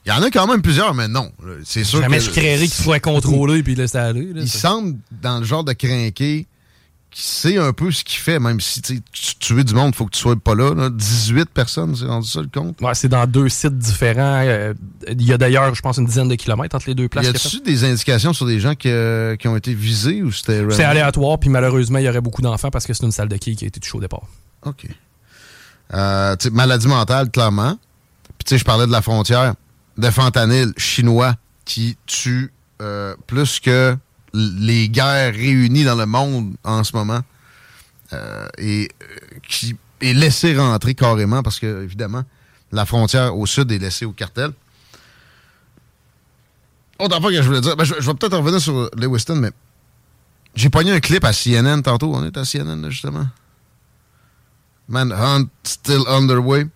Il 0.05 0.09
y 0.09 0.13
en 0.13 0.23
a 0.23 0.31
quand 0.31 0.47
même 0.49 0.63
plusieurs, 0.63 0.95
mais 0.95 1.07
non. 1.09 1.31
C'est 1.65 1.85
sûr 1.85 2.01
Jamais 2.01 2.19
que 2.19 2.25
je 2.25 2.31
créerais 2.31 2.67
qu'il 2.67 2.83
soit 2.85 2.99
contrôlé 3.01 3.63
puis 3.63 3.75
laissé 3.75 3.99
aller. 3.99 4.33
là. 4.33 4.41
il 4.43 4.49
semble 4.49 4.97
dans 5.23 5.39
le 5.39 5.45
genre 5.45 5.63
de 5.65 5.73
crinqué 5.73 6.47
qui 7.13 7.23
sait 7.23 7.59
un 7.59 7.75
peu 7.75 7.91
ce 7.93 8.03
qu'il 8.05 8.19
fait, 8.19 8.39
même 8.39 8.59
si 8.59 8.81
tu 8.81 8.97
sais, 8.97 9.03
tu 9.13 9.35
tuer 9.37 9.65
du 9.65 9.75
monde, 9.75 9.91
il 9.93 9.97
faut 9.97 10.07
que 10.07 10.13
tu 10.13 10.19
sois 10.19 10.35
pas 10.35 10.55
là. 10.55 10.75
là. 10.75 10.89
18 10.89 11.51
personnes, 11.51 11.95
c'est 11.95 12.07
rendu 12.07 12.27
ça 12.27 12.41
le 12.41 12.49
compte. 12.49 12.81
Ouais, 12.81 12.95
c'est 12.95 13.11
dans 13.11 13.27
deux 13.27 13.51
sites 13.51 13.77
différents. 13.77 14.41
Euh, 14.47 14.73
Il 15.09 15.23
y 15.23 15.33
a 15.35 15.37
d'ailleurs, 15.37 15.75
je 15.75 15.83
pense, 15.83 15.99
une 15.99 16.07
dizaine 16.07 16.29
de 16.29 16.37
kilomètres 16.37 16.75
entre 16.75 16.89
les 16.89 16.95
deux 16.95 17.09
places. 17.11 17.27
y 17.27 17.29
a-tu 17.29 17.61
des 17.61 17.85
indications 17.85 18.33
sur 18.33 18.47
des 18.47 18.61
gens 18.61 18.75
qui, 18.75 18.89
euh, 18.89 19.37
qui 19.37 19.47
ont 19.47 19.57
été 19.57 19.75
visés 19.75 20.23
ou 20.23 20.33
c'était... 20.33 20.65
C'est 20.71 20.85
aléatoire, 20.85 21.39
puis 21.39 21.51
malheureusement, 21.51 21.99
il 21.99 22.07
y 22.07 22.09
aurait 22.09 22.23
beaucoup 22.23 22.41
d'enfants 22.41 22.71
parce 22.71 22.87
que 22.87 22.95
c'est 22.95 23.05
une 23.05 23.13
salle 23.13 23.29
de 23.29 23.37
quai 23.37 23.55
qui 23.57 23.65
a 23.67 23.69
été 23.69 23.79
touchée 23.79 23.99
au 23.99 24.01
départ. 24.01 24.23
OK. 24.65 24.87
Euh, 25.93 26.35
maladie 26.51 26.89
mentale, 26.89 27.31
clairement. 27.31 27.79
Puis 28.39 28.45
tu 28.47 28.51
sais, 28.55 28.59
je 28.59 28.65
parlais 28.65 28.87
de 28.87 28.93
la 28.93 29.03
frontière 29.03 29.55
de 29.99 30.11
fentanyl 30.11 30.73
chinois 30.77 31.35
qui 31.65 31.97
tue 32.07 32.53
euh, 32.81 33.15
plus 33.27 33.61
que 33.61 33.97
les 34.35 34.89
guerres 34.89 35.35
réunies 35.35 35.85
dans 35.85 35.95
le 35.95 36.07
monde 36.07 36.55
en 36.65 36.85
ce 36.85 36.97
moment. 36.97 37.21
Euh, 38.13 38.47
et 38.59 38.91
euh, 39.03 39.39
qui 39.49 39.75
est 40.01 40.13
laissé 40.13 40.57
rentrer 40.57 40.95
carrément 40.95 41.43
parce 41.43 41.59
que, 41.59 41.83
évidemment, 41.83 42.25
la 42.71 42.85
frontière 42.85 43.37
au 43.37 43.47
sud 43.47 43.73
est 43.73 43.79
laissée 43.79 44.05
au 44.05 44.13
cartel. 44.13 44.51
Autre 46.99 47.17
affaire 47.17 47.31
que 47.31 47.37
je 47.37 47.47
voulais 47.47 47.61
dire, 47.61 47.77
ben, 47.77 47.85
je, 47.85 47.95
vais 47.95 48.15
peut-être 48.15 48.37
revenir 48.37 48.61
sur 48.61 48.91
Lewiston, 48.97 49.37
mais 49.37 49.51
j'ai 50.55 50.69
pogné 50.69 50.93
un 50.93 51.01
clip 51.01 51.25
à 51.25 51.33
CNN 51.33 51.81
tantôt. 51.83 52.15
On 52.15 52.25
est 52.25 52.37
à 52.37 52.45
CNN, 52.45 52.83
là, 52.83 52.91
justement. 52.91 53.27
Manhunt 54.89 55.47
still 55.65 56.03
underway. 56.07 56.67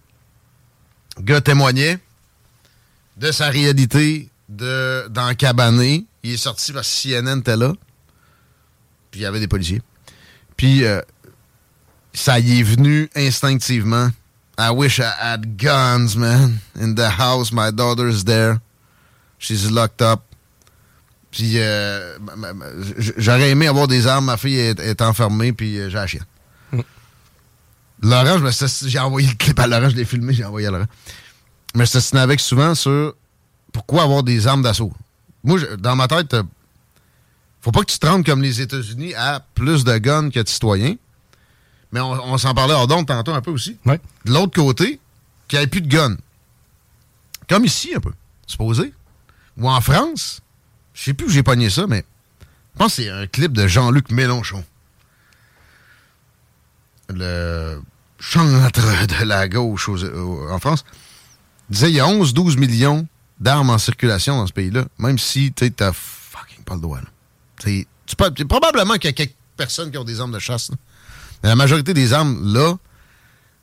Gars 1.20 1.42
témoignait 1.42 1.98
de 3.16 3.33
sa 3.33 3.48
réalité 3.48 4.31
de, 4.48 5.09
dans 5.09 5.35
Cabané. 5.35 6.07
Il 6.22 6.33
est 6.33 6.37
sorti 6.37 6.72
parce 6.72 6.88
que 6.88 7.09
CNN 7.09 7.40
était 7.40 7.57
là. 7.57 7.72
Puis 9.11 9.20
il 9.20 9.22
y 9.22 9.26
avait 9.26 9.40
des 9.40 9.48
policiers. 9.48 9.83
Puis 10.57 10.85
euh, 10.85 11.00
ça 12.12 12.38
y 12.38 12.61
est 12.61 12.62
venu 12.62 13.09
instinctivement. 13.14 14.11
I 14.59 14.70
wish 14.70 14.98
I 14.98 15.12
had 15.20 15.57
guns, 15.57 16.16
man. 16.16 16.59
In 16.81 16.94
the 16.94 17.11
house, 17.18 17.52
my 17.52 17.70
daughter's 17.70 18.24
there. 18.24 18.57
She's 19.38 19.70
locked 19.70 20.00
up. 20.00 20.20
Puis 21.31 21.55
euh, 21.57 22.16
j'aurais 23.18 23.50
aimé 23.50 23.66
avoir 23.66 23.87
des 23.87 24.07
armes. 24.07 24.26
Ma 24.26 24.38
fille 24.38 24.59
est, 24.59 24.81
est 24.81 25.02
enfermée, 25.02 25.52
puis 25.52 25.79
euh, 25.79 25.90
j'ai 25.90 25.96
la 25.96 26.07
chienne. 26.07 26.24
Laurent, 28.02 28.38
j'ai 28.87 28.98
envoyé 28.98 29.29
le 29.29 29.35
clip 29.35 29.59
à 29.59 29.66
Laurent, 29.66 29.88
je 29.88 29.96
l'ai 29.96 30.05
filmé, 30.05 30.33
j'ai 30.33 30.44
envoyé 30.44 30.66
à 30.66 30.70
Laurent. 30.70 30.87
Mais 31.77 31.85
je 31.85 31.93
t'assinais 31.93 32.23
avec 32.23 32.41
souvent 32.41 32.75
sur 32.75 33.15
pourquoi 33.73 34.03
avoir 34.05 34.23
des 34.23 34.47
armes 34.47 34.62
d'assaut. 34.62 34.93
Moi, 35.45 35.59
je- 35.59 35.75
dans 35.77 35.95
ma 35.95 36.09
tête, 36.09 36.33
euh, 36.33 36.43
faut 37.61 37.71
pas 37.71 37.81
que 37.81 37.93
tu 37.93 37.99
te 37.99 38.07
rendes 38.07 38.25
comme 38.25 38.41
les 38.43 38.62
États-Unis 38.62 39.15
à 39.15 39.41
plus 39.55 39.85
de 39.85 39.99
guns 39.99 40.31
que 40.31 40.41
de 40.41 40.49
citoyens. 40.49 40.95
Mais 41.93 42.01
on, 42.01 42.12
on 42.12 42.39
s'en 42.39 42.55
parlait 42.55 42.73
hors 42.73 42.87
d'onde 42.87 43.07
tantôt 43.07 43.35
un 43.35 43.43
peu 43.43 43.51
aussi. 43.51 43.77
Ouais. 43.85 44.01
De 44.25 44.33
l'autre 44.33 44.55
côté, 44.55 44.99
qu'il 45.49 45.59
n'y 45.59 45.65
ait 45.65 45.69
plus 45.69 45.83
de 45.83 45.89
guns. 45.89 46.17
Comme 47.49 47.65
ici, 47.67 47.93
un 47.95 48.01
peu, 48.01 48.12
supposé. 48.47 48.93
Ou 49.59 49.69
en 49.69 49.81
France. 49.83 50.41
Je 50.95 51.03
sais 51.05 51.15
plus 51.15 51.27
où 51.27 51.31
j'ai 51.31 51.43
pogné 51.43 51.69
ça, 51.69 51.87
mais 51.87 52.05
je 52.75 52.79
pense 52.79 52.97
que 52.97 53.03
c'est 53.03 53.11
un 53.11 53.27
clip 53.27 53.53
de 53.53 53.67
Jean-Luc 53.69 54.11
Mélenchon. 54.11 54.65
Le 57.11 57.81
chantre 58.19 59.07
de 59.07 59.25
la 59.25 59.47
gauche 59.49 59.89
aux- 59.91 60.51
en 60.51 60.59
France 60.59 60.85
disait 61.70 61.90
il 61.90 61.96
y 61.96 62.00
a 62.00 62.07
11-12 62.07 62.59
millions 62.59 63.07
d'armes 63.40 63.70
en 63.70 63.79
circulation 63.79 64.37
dans 64.37 64.46
ce 64.46 64.52
pays-là, 64.52 64.85
même 64.98 65.18
si 65.18 65.52
tu 65.52 65.70
t'as 65.72 65.92
fucking 65.92 66.64
pas 66.64 66.74
le 66.74 66.81
droit. 66.81 67.00
tu 67.64 67.87
probablement 68.46 68.94
qu'il 68.94 69.05
y 69.05 69.09
a 69.09 69.12
quelques 69.12 69.35
personnes 69.57 69.90
qui 69.90 69.98
ont 69.98 70.05
des 70.05 70.20
armes 70.20 70.33
de 70.33 70.38
chasse. 70.38 70.70
là. 70.70 70.76
Mais 71.42 71.48
la 71.48 71.57
majorité 71.57 71.94
des 71.94 72.12
armes, 72.12 72.52
là, 72.52 72.74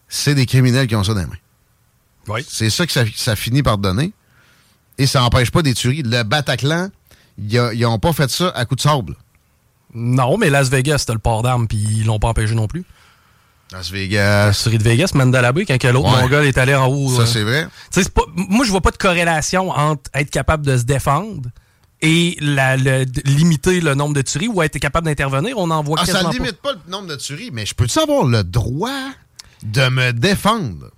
c'est 0.08 0.36
des 0.36 0.46
criminels 0.46 0.88
qui 0.88 0.96
ont 0.96 1.04
ça 1.04 1.14
dans 1.14 1.22
les 1.22 1.26
mains. 1.26 1.34
Oui. 2.28 2.46
C'est 2.48 2.70
ça 2.70 2.86
que 2.86 2.92
ça, 2.92 3.04
ça 3.16 3.36
finit 3.36 3.64
par 3.64 3.78
donner. 3.78 4.14
Et 4.98 5.08
ça 5.08 5.22
n'empêche 5.22 5.52
pas 5.52 5.62
des 5.62 5.74
tueries. 5.74 6.04
Le 6.04 6.24
Bataclan, 6.24 6.90
ils 7.38 7.80
n'ont 7.80 8.00
pas 8.00 8.14
fait 8.14 8.30
ça 8.30 8.50
à 8.50 8.66
coup 8.66 8.76
de 8.76 8.82
sable. 8.82 9.16
Non, 9.94 10.38
mais 10.38 10.50
Las 10.50 10.70
Vegas, 10.70 11.04
t'as 11.08 11.14
le 11.14 11.20
port 11.20 11.44
d'armes, 11.44 11.68
puis 11.68 11.78
ils 11.78 12.06
l'ont 12.06 12.20
pas 12.20 12.30
empêché 12.30 12.56
non 12.56 12.68
plus. 12.68 12.86
Las 13.72 13.90
Vegas. 13.92 14.46
La 14.48 14.54
série 14.54 14.78
de 14.78 14.84
Vegas, 14.84 15.12
Mandela 15.16 15.52
Bay, 15.52 15.66
quand 15.66 15.82
l'autre 15.92 16.14
Ouais. 16.16 16.22
mongol 16.22 16.46
est 16.46 16.58
allé 16.58 16.76
en 16.76 16.88
haut. 16.88 17.10
Ça, 17.16 17.22
euh, 17.24 17.26
c'est 17.26 17.44
vrai. 17.44 17.68
pas- 18.14 18.22
moi, 18.36 18.66
je 18.66 18.72
vois 18.72 18.82
pas 18.82 18.92
de 18.92 18.98
corrélation 18.98 19.70
entre 19.70 20.10
être 20.14 20.30
capable 20.30 20.66
de 20.66 20.78
se 20.78 20.84
défendre 20.84 21.50
et 22.02 22.38
la, 22.40 22.78
le- 22.78 23.06
de 23.06 23.22
limiter 23.26 23.82
le 23.82 23.96
nombre 23.96 24.14
de 24.14 24.22
tueries 24.22 24.48
ou 24.50 24.62
être 24.62 24.78
capable 24.78 25.06
d'intervenir. 25.08 25.58
On 25.58 25.72
en 25.72 25.82
voit 25.84 25.98
Ah, 26.02 26.06
ça 26.06 26.24
pas. 26.24 26.32
limite 26.32 26.62
pas. 26.62 26.74
le 26.74 26.92
nombre 26.92 27.08
de 27.08 27.16
tueries, 27.16 27.50
mais 27.52 27.66
je 27.66 27.74
peux-tu 27.74 27.98
avoir 27.98 28.26
le 28.26 28.44
droit 28.44 29.10
de 29.64 29.90
me 29.90 30.12
défendre? 30.14 30.92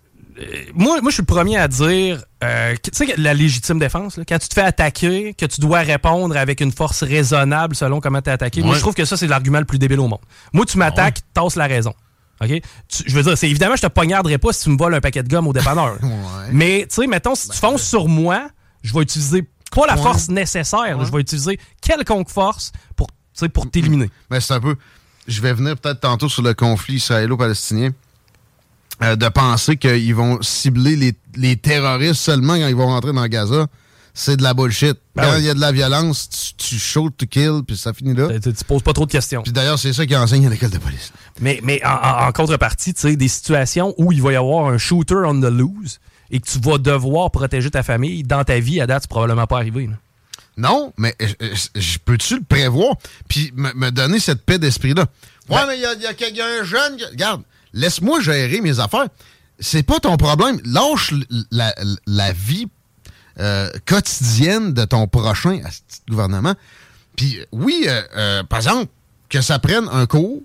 Moi, 0.74 1.00
moi, 1.00 1.12
je 1.12 1.14
suis 1.14 1.22
le 1.22 1.28
premier 1.28 1.56
à 1.58 1.70
dire, 1.70 2.22
euh, 2.44 2.76
tu 2.84 2.90
sais, 2.92 3.14
la 3.16 3.34
légitime 3.34 3.80
défense, 3.80 4.18
là, 4.18 4.26
quand 4.28 4.38
tu 4.38 4.50
te 4.50 4.54
fais 4.54 4.64
attaquer, 4.64 5.34
que 5.34 5.46
tu 5.46 5.62
dois 5.62 5.80
répondre 5.80 6.36
avec 6.36 6.60
une 6.60 6.74
force 6.74 7.04
raisonnable 7.04 7.74
selon 7.74 8.02
comment 8.02 8.22
tu 8.22 8.30
es 8.30 8.34
attaqué. 8.34 8.60
Moi, 8.60 8.72
Ouais. 8.72 8.76
je 8.76 8.82
trouve 8.82 8.96
que 8.96 9.06
ça, 9.06 9.16
c'est 9.16 9.28
l'argument 9.28 9.60
le 9.60 9.66
plus 9.66 9.80
débile 9.80 10.02
au 10.02 10.10
monde. 10.10 10.20
Moi, 10.52 10.66
tu 10.66 10.78
m'attaques, 10.78 11.20
tasse 11.34 11.56
la 11.56 11.68
raison. 11.68 11.94
OK? 12.42 12.50
Tu- 12.88 13.04
je 13.08 13.16
veux 13.16 13.24
dire, 13.24 13.38
c'est 13.38 13.50
évidemment, 13.50 13.76
je 13.76 13.82
te 13.82 13.88
poignarderai 13.88 14.38
pas 14.38 14.52
si 14.54 14.64
tu 14.66 14.70
me 14.70 14.78
voles 14.78 14.94
un 14.96 15.02
paquet 15.02 15.24
de 15.24 15.30
gomme 15.30 15.48
au 15.48 15.54
dépanneur. 15.54 15.98
Ouais. 16.04 16.50
Mais, 16.52 16.86
tu 16.90 16.96
sais, 17.02 17.08
mettons, 17.08 17.34
si 17.36 17.50
tu 17.50 17.58
fonces 17.58 17.84
sur 17.84 18.08
moi, 18.08 18.50
je 18.84 18.94
vais 18.94 19.02
utiliser 19.02 19.44
pas 19.72 19.88
la 19.88 19.96
force 19.98 20.30
nécessaire, 20.30 21.04
je 21.06 21.12
vais 21.12 21.20
utiliser 21.22 21.60
quelconque 21.82 22.30
force 22.30 22.72
pour, 22.96 23.08
pour 23.54 23.70
t'éliminer. 23.70 24.10
Mais 24.30 24.40
c'est 24.42 24.54
un 24.54 24.60
peu. 24.62 24.76
Je 25.28 25.42
vais 25.42 25.54
venir 25.54 25.76
peut-être 25.78 26.02
tantôt 26.02 26.30
sur 26.30 26.42
le 26.44 26.54
conflit 26.54 26.96
israélo-palestinien. 26.96 27.90
euh, 29.02 29.16
de 29.18 29.28
penser 29.28 29.76
qu'ils 29.76 30.16
vont 30.16 30.42
cibler 30.42 30.96
les, 30.96 31.14
les 31.36 31.58
terroristes 31.58 32.22
seulement 32.22 32.54
quand 32.54 32.68
ils 32.68 32.76
vont 32.76 32.86
rentrer 32.88 33.12
dans 33.12 33.26
Gaza, 33.28 33.68
c'est 34.18 34.38
de 34.38 34.42
la 34.44 34.54
bullshit. 34.56 34.98
Ben 35.16 35.24
quand 35.24 35.32
oui. 35.34 35.40
il 35.40 35.46
y 35.46 35.50
a 35.50 35.54
de 35.54 35.60
la 35.60 35.72
violence, 35.72 36.28
tu, 36.30 36.56
tu 36.70 36.80
shoot 36.80 37.14
to 37.16 37.26
kill, 37.28 37.62
puis 37.68 37.78
ça 37.78 37.94
finit 37.94 38.16
là. 38.16 38.28
Tu, 38.40 38.52
tu 38.54 38.64
poses 38.64 38.82
pas 38.82 38.94
trop 38.94 39.06
de 39.06 39.12
questions. 39.12 39.44
Puis 39.44 39.52
d'ailleurs, 39.52 39.78
c'est 39.78 39.94
ça 39.94 40.06
qu'ils 40.08 40.16
enseignent 40.18 40.48
à 40.48 40.50
l'école 40.50 40.72
de 40.72 40.78
police. 40.80 41.12
Mais, 41.42 41.60
mais 41.64 41.82
en, 41.86 42.32
contrepartie, 42.32 42.94
tu 42.96 43.02
sais, 43.02 43.16
des 43.16 43.28
situations 43.28 43.94
où 43.98 44.12
il 44.12 44.22
va 44.24 44.32
y 44.32 44.36
avoir 44.36 44.68
un 44.68 44.78
shooter 44.78 45.16
on 45.26 45.40
the 45.40 45.46
loose 45.46 46.00
et 46.32 46.40
que 46.40 46.48
tu 46.50 46.60
vas 46.60 46.78
devoir 46.80 47.30
protéger 47.30 47.70
ta 47.70 47.84
famille, 47.84 48.24
dans 48.24 48.44
ta 48.44 48.58
vie, 48.60 48.82
à 48.82 48.88
date, 48.88 49.04
c'est 49.04 49.10
probablement 49.10 49.46
pas 49.48 49.58
arrivé. 49.58 49.86
là. 49.88 49.94
Non, 50.58 50.94
mais 50.98 51.14
euh, 51.22 51.28
euh, 51.42 51.54
je 51.76 51.98
peux-tu 52.00 52.38
le 52.38 52.44
prévoir? 52.44 52.96
Puis 53.28 53.52
me, 53.56 53.74
me 53.74 53.92
donner 53.92 54.20
cette 54.22 54.46
paix 54.46 54.58
d'esprit-là. 54.58 55.06
Ouais, 55.50 55.58
Ben- 55.58 55.66
mais 55.68 55.76
il 55.78 55.82
y 55.82 55.86
a, 55.86 55.94
y 55.96 56.06
a 56.08 56.14
quelqu'un 56.14 56.64
jeune. 56.64 56.96
qui- 56.96 57.04
Regarde, 57.06 57.42
laisse-moi 57.74 58.22
gérer 58.22 58.62
mes 58.62 58.80
affaires. 58.80 59.08
C'est 59.60 59.84
pas 59.84 60.00
ton 60.00 60.16
problème. 60.18 60.60
Lâche 60.64 61.12
l- 61.12 61.26
la, 61.52 61.76
la 62.08 62.32
vie 62.32 62.68
euh, 63.40 63.70
quotidienne 63.86 64.74
de 64.74 64.86
ton 64.86 65.08
prochain 65.08 65.60
gouvernement. 66.10 66.56
Puis 67.16 67.40
euh, 67.40 67.46
oui, 67.52 67.86
euh, 67.88 68.44
par 68.44 68.60
exemple, 68.60 68.88
que 69.30 69.42
ça 69.42 69.60
prenne 69.60 69.88
un 69.92 70.06
cours. 70.06 70.42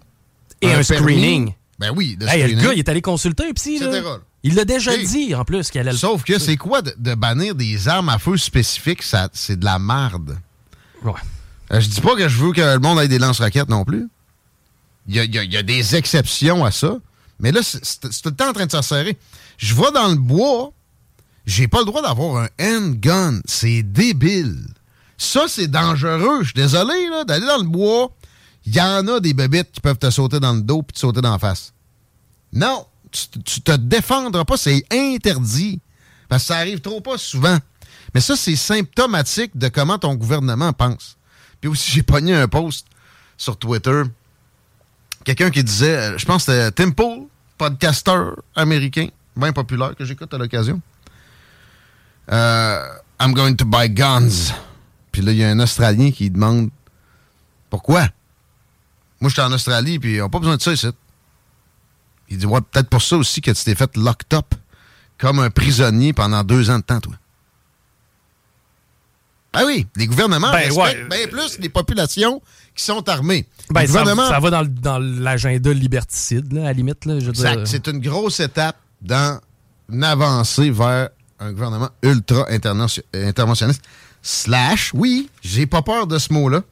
Et 0.60 0.72
un 0.72 0.82
screening. 0.82 1.54
Ben 1.78 1.92
oui, 1.96 2.16
de 2.16 2.26
Hey, 2.26 2.54
le 2.54 2.62
gars, 2.62 2.72
il 2.74 2.78
est 2.78 2.88
allé 2.88 3.00
consulter 3.00 3.48
un 3.48 3.52
psy. 3.52 3.80
Il 4.42 4.54
l'a 4.54 4.64
déjà 4.64 4.92
Hey. 4.94 5.06
dit, 5.06 5.34
en 5.34 5.44
plus, 5.44 5.70
qu'elle 5.70 5.82
allait 5.82 5.92
le 5.92 5.96
Sauf 5.98 6.22
que 6.24 6.38
c'est 6.38 6.56
quoi 6.56 6.82
de, 6.82 6.94
de 6.98 7.14
bannir 7.14 7.54
des 7.54 7.88
armes 7.88 8.08
à 8.08 8.18
feu 8.18 8.36
spécifiques? 8.36 9.02
Ça, 9.02 9.28
c'est 9.32 9.58
de 9.58 9.64
la 9.64 9.78
marde. 9.78 10.36
Ouais. 11.02 11.12
Euh, 11.72 11.80
je 11.80 11.88
dis 11.88 12.00
pas 12.00 12.16
que 12.16 12.28
je 12.28 12.36
veux 12.38 12.52
que 12.52 12.60
le 12.60 12.78
monde 12.78 12.98
ait 13.00 13.08
des 13.08 13.18
lance-roquettes 13.18 13.68
non 13.68 13.84
plus. 13.84 14.08
Il 15.08 15.14
y 15.16 15.20
a, 15.20 15.24
y 15.24 15.38
a- 15.38 15.44
il 15.44 15.52
y 15.52 15.56
a 15.56 15.62
des 15.62 15.94
exceptions 15.96 16.64
à 16.64 16.70
ça. 16.70 16.96
Mais 17.38 17.52
là, 17.52 17.60
c'est 17.62 18.00
tout 18.00 18.28
le 18.28 18.34
temps 18.34 18.50
en 18.50 18.52
train 18.52 18.66
de 18.66 18.70
s'asserrer. 18.70 19.16
Je 19.56 19.74
vais 19.74 19.90
dans 19.94 20.08
le 20.08 20.16
bois, 20.16 20.72
j'ai 21.50 21.66
pas 21.66 21.80
le 21.80 21.84
droit 21.84 22.00
d'avoir 22.00 22.44
un 22.44 22.48
handgun. 22.60 23.40
C'est 23.44 23.82
débile. 23.82 24.68
Ça, 25.18 25.46
c'est 25.48 25.66
dangereux. 25.66 26.42
Je 26.42 26.44
suis 26.44 26.54
désolé 26.54 27.08
là, 27.10 27.24
d'aller 27.24 27.46
dans 27.46 27.58
le 27.58 27.68
bois. 27.68 28.14
Il 28.64 28.74
y 28.74 28.80
en 28.80 29.06
a 29.08 29.18
des 29.20 29.34
bébites 29.34 29.72
qui 29.72 29.80
peuvent 29.80 29.98
te 29.98 30.10
sauter 30.10 30.38
dans 30.38 30.52
le 30.52 30.62
dos 30.62 30.82
puis 30.82 30.94
te 30.94 31.00
sauter 31.00 31.20
dans 31.20 31.32
la 31.32 31.38
face. 31.38 31.72
Non, 32.52 32.86
tu, 33.10 33.42
tu 33.42 33.60
te 33.62 33.72
défendras 33.72 34.44
pas. 34.44 34.56
C'est 34.56 34.84
interdit. 34.92 35.80
Parce 36.28 36.44
que 36.44 36.48
ça 36.48 36.58
arrive 36.58 36.80
trop 36.80 37.00
pas 37.00 37.18
souvent. 37.18 37.58
Mais 38.14 38.20
ça, 38.20 38.36
c'est 38.36 38.56
symptomatique 38.56 39.56
de 39.56 39.68
comment 39.68 39.98
ton 39.98 40.14
gouvernement 40.14 40.72
pense. 40.72 41.16
Puis 41.60 41.68
aussi, 41.68 41.90
j'ai 41.90 42.02
pogné 42.04 42.34
un 42.34 42.46
post 42.46 42.86
sur 43.36 43.56
Twitter. 43.56 44.02
Quelqu'un 45.24 45.50
qui 45.50 45.64
disait, 45.64 45.96
euh, 45.96 46.18
je 46.18 46.24
pense 46.24 46.46
que 46.46 46.52
c'était 46.52 46.70
Tim 46.70 46.92
Pool, 46.92 47.26
podcasteur 47.58 48.36
américain, 48.54 49.08
bien 49.36 49.52
populaire, 49.52 49.96
que 49.96 50.04
j'écoute 50.04 50.32
à 50.32 50.38
l'occasion. 50.38 50.80
Euh, 52.30 52.86
I'm 53.20 53.34
going 53.34 53.56
to 53.56 53.64
buy 53.64 53.88
guns. 53.88 54.52
Puis 55.12 55.22
là, 55.22 55.32
il 55.32 55.38
y 55.38 55.44
a 55.44 55.48
un 55.48 55.60
Australien 55.60 56.10
qui 56.10 56.30
demande 56.30 56.70
pourquoi? 57.68 58.08
Moi, 59.20 59.28
je 59.28 59.34
suis 59.34 59.42
en 59.42 59.52
Australie, 59.52 59.98
puis 59.98 60.14
ils 60.14 60.18
n'ont 60.18 60.30
pas 60.30 60.38
besoin 60.38 60.56
de 60.56 60.62
ça 60.62 60.72
ici. 60.72 60.88
Il 62.28 62.38
dit, 62.38 62.46
ouais, 62.46 62.60
peut-être 62.60 62.88
pour 62.88 63.02
ça 63.02 63.16
aussi 63.16 63.40
que 63.40 63.50
tu 63.50 63.64
t'es 63.64 63.74
fait 63.74 63.96
locked 63.96 64.32
up 64.34 64.54
comme 65.18 65.40
un 65.40 65.50
prisonnier 65.50 66.12
pendant 66.12 66.42
deux 66.44 66.70
ans 66.70 66.78
de 66.78 66.84
temps, 66.84 67.00
toi. 67.00 67.14
Ah 69.52 69.62
oui, 69.66 69.86
les 69.96 70.06
gouvernements 70.06 70.52
Ben, 70.52 70.58
respectent 70.58 70.78
ouais. 70.78 71.08
bien 71.08 71.26
plus 71.26 71.58
les 71.58 71.68
populations 71.68 72.40
qui 72.74 72.84
sont 72.84 73.06
armées. 73.08 73.46
Ben, 73.70 73.84
ça, 73.86 74.04
ça 74.04 74.38
va 74.38 74.50
dans, 74.64 74.98
l'agenda 74.98 75.72
liberticide, 75.72 76.52
là, 76.52 76.62
à 76.62 76.64
la 76.66 76.72
limite. 76.72 77.04
Là, 77.04 77.18
je 77.18 77.30
Exact. 77.30 77.56
dire. 77.56 77.66
C'est 77.66 77.88
une 77.88 77.98
grosse 77.98 78.38
étape 78.38 78.76
dans 79.02 79.40
une 79.90 80.04
avancée 80.04 80.70
vers 80.70 81.08
un 81.40 81.52
gouvernement 81.52 81.90
ultra 82.02 82.46
interventionniste. 82.50 83.82
Slash, 84.22 84.92
oui, 84.94 85.30
j'ai 85.42 85.66
pas 85.66 85.82
peur 85.82 86.06
de 86.06 86.18
ce 86.18 86.32
mot-là, 86.32 86.62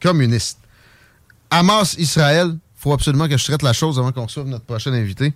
communiste. 0.00 0.58
Hamas, 1.50 1.96
Israël, 1.98 2.56
faut 2.76 2.92
absolument 2.92 3.28
que 3.28 3.36
je 3.36 3.44
traite 3.44 3.62
la 3.62 3.72
chose 3.72 3.98
avant 3.98 4.12
qu'on 4.12 4.24
reçoive 4.24 4.46
notre 4.46 4.64
prochain 4.64 4.92
invité. 4.92 5.34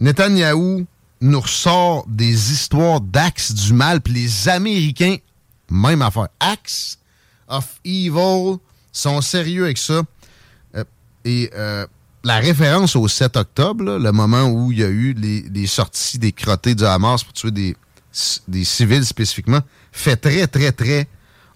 Netanyahou 0.00 0.86
nous 1.22 1.40
ressort 1.40 2.04
des 2.06 2.52
histoires 2.52 3.00
d'axe 3.00 3.52
du 3.52 3.72
mal, 3.72 4.00
puis 4.00 4.12
les 4.12 4.48
Américains, 4.48 5.16
même 5.70 6.02
affaire. 6.02 6.28
Axe 6.40 6.98
of 7.48 7.80
evil, 7.84 8.58
sont 8.92 9.20
sérieux 9.22 9.64
avec 9.64 9.78
ça. 9.78 10.02
Euh, 10.74 10.84
et 11.24 11.50
euh, 11.54 11.86
la 12.24 12.38
référence 12.38 12.94
au 12.96 13.08
7 13.08 13.36
octobre, 13.36 13.84
là, 13.84 13.98
le 13.98 14.12
moment 14.12 14.44
où 14.44 14.70
il 14.72 14.78
y 14.78 14.84
a 14.84 14.88
eu 14.88 15.12
les, 15.14 15.42
les 15.52 15.66
sorties 15.66 16.18
des 16.18 16.32
crottés 16.32 16.74
du 16.74 16.84
Hamas 16.84 17.24
pour 17.24 17.32
tuer 17.32 17.50
des, 17.50 17.76
des 18.48 18.64
civils 18.64 19.04
spécifiquement, 19.04 19.60
fait 19.90 20.16
très, 20.16 20.46
très, 20.46 20.72
très 20.72 21.08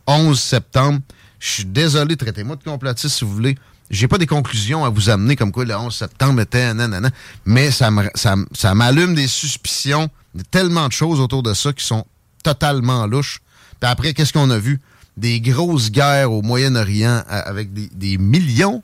11 0.07 0.39
septembre. 0.39 1.01
Je 1.39 1.49
suis 1.49 1.65
désolé, 1.65 2.17
traitez-moi 2.17 2.57
de 2.57 2.63
complotiste 2.65 3.17
si 3.17 3.25
vous 3.25 3.33
voulez. 3.33 3.57
J'ai 3.91 4.09
pas 4.09 4.19
des 4.19 4.27
conclusions 4.27 4.85
à 4.85 4.89
vous 4.89 5.09
amener 5.11 5.37
comme 5.37 5.53
quoi 5.53 5.65
le 5.65 5.77
11 5.77 5.95
septembre 5.95 6.41
était 6.41 6.75
nanana, 6.75 7.11
mais 7.45 7.71
ça 7.71 7.91
me- 7.93 8.11
ça 8.17 8.35
ça 8.53 8.75
m'allume 8.75 9.15
des 9.15 9.29
suspicions. 9.29 10.09
Il 10.35 10.39
y 10.39 10.41
a 10.41 10.45
tellement 10.51 10.89
de 10.89 10.93
choses 10.93 11.21
autour 11.21 11.45
de 11.45 11.55
ça 11.55 11.73
qui 11.73 11.85
sont 11.85 12.05
totalement 12.43 13.07
louches. 13.07 13.41
Puis 13.81 13.89
après, 13.89 14.13
qu'est-ce 14.13 14.33
qu'on 14.33 14.51
a 14.51 14.59
vu? 14.59 14.81
Des 15.17 15.41
grosses 15.41 15.91
guerres 15.93 16.33
au 16.33 16.43
Moyen-Orient 16.43 17.23
avec 17.29 17.73
des, 17.73 17.89
des 17.95 18.19
millions 18.19 18.83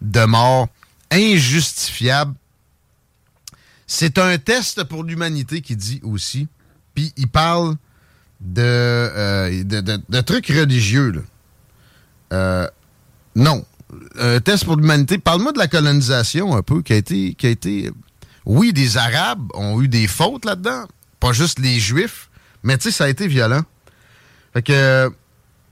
de 0.00 0.24
morts 0.24 0.68
injustifiables. 1.10 2.34
C'est 3.86 4.18
un 4.18 4.36
test 4.38 4.84
pour 4.84 5.04
l'humanité 5.04 5.60
qui 5.60 5.76
dit 5.76 6.00
aussi. 6.02 6.48
Puis 6.94 7.12
il 7.16 7.28
parle 7.28 7.76
de, 8.40 8.62
euh, 8.62 9.64
de, 9.64 10.20
trucs 10.20 10.48
religieux. 10.48 11.24
Euh, 12.32 12.66
non. 13.34 13.64
Un 14.18 14.40
test 14.40 14.64
pour 14.64 14.76
l'humanité. 14.76 15.18
Parle-moi 15.18 15.52
de 15.52 15.58
la 15.58 15.68
colonisation 15.68 16.56
un 16.56 16.62
peu, 16.62 16.82
qui 16.82 16.92
a 16.92 16.96
été. 16.96 17.34
Qui 17.34 17.46
a 17.46 17.50
été 17.50 17.90
oui, 18.44 18.72
des 18.72 18.96
Arabes 18.96 19.48
ont 19.54 19.82
eu 19.82 19.88
des 19.88 20.06
fautes 20.06 20.44
là-dedans. 20.44 20.84
Pas 21.18 21.32
juste 21.32 21.58
les 21.58 21.80
Juifs. 21.80 22.30
Mais 22.62 22.78
tu 22.78 22.84
sais, 22.84 22.90
ça 22.92 23.04
a 23.04 23.08
été 23.08 23.26
violent. 23.26 23.62
Fait 24.52 24.62
que. 24.62 25.10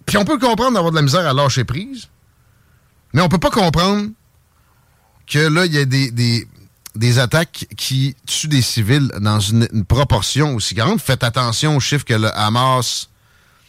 Puis 0.06 0.16
on 0.16 0.24
peut 0.24 0.38
comprendre 0.38 0.74
d'avoir 0.74 0.90
de 0.90 0.96
la 0.96 1.02
misère 1.02 1.26
à 1.26 1.32
lâcher 1.32 1.64
prise. 1.64 2.08
Mais 3.12 3.22
on 3.22 3.28
peut 3.28 3.38
pas 3.38 3.50
comprendre 3.50 4.10
que 5.26 5.38
là, 5.38 5.66
il 5.66 5.74
y 5.74 5.78
a 5.78 5.84
des, 5.84 6.10
des, 6.10 6.46
des 6.94 7.18
attaques 7.18 7.66
qui 7.76 8.16
tuent 8.26 8.48
des 8.48 8.62
civils 8.62 9.10
dans 9.20 9.40
une, 9.40 9.84
proportion 9.84 10.54
aussi 10.54 10.74
grande. 10.74 11.00
Faites 11.00 11.24
attention 11.24 11.76
aux 11.76 11.80
chiffres 11.80 12.04
que 12.04 12.14
le 12.14 12.36
Hamas 12.36 13.08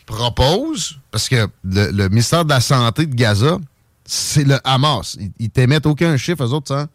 propose, 0.06 1.00
parce 1.12 1.30
que 1.30 1.48
le, 1.64 2.08
ministère 2.10 2.46
de 2.46 2.50
la 2.50 2.62
Santé 2.62 3.06
de 3.06 3.16
Gaza, 3.16 3.58
c'est 4.06 4.44
le 4.44 4.60
Hamas. 4.64 5.18
Ils, 5.20 5.32
ils 5.40 5.50
t'émettent 5.50 5.88
aucun 5.88 6.16
chiffre, 6.18 6.44
eux 6.44 6.54
autres, 6.54 6.88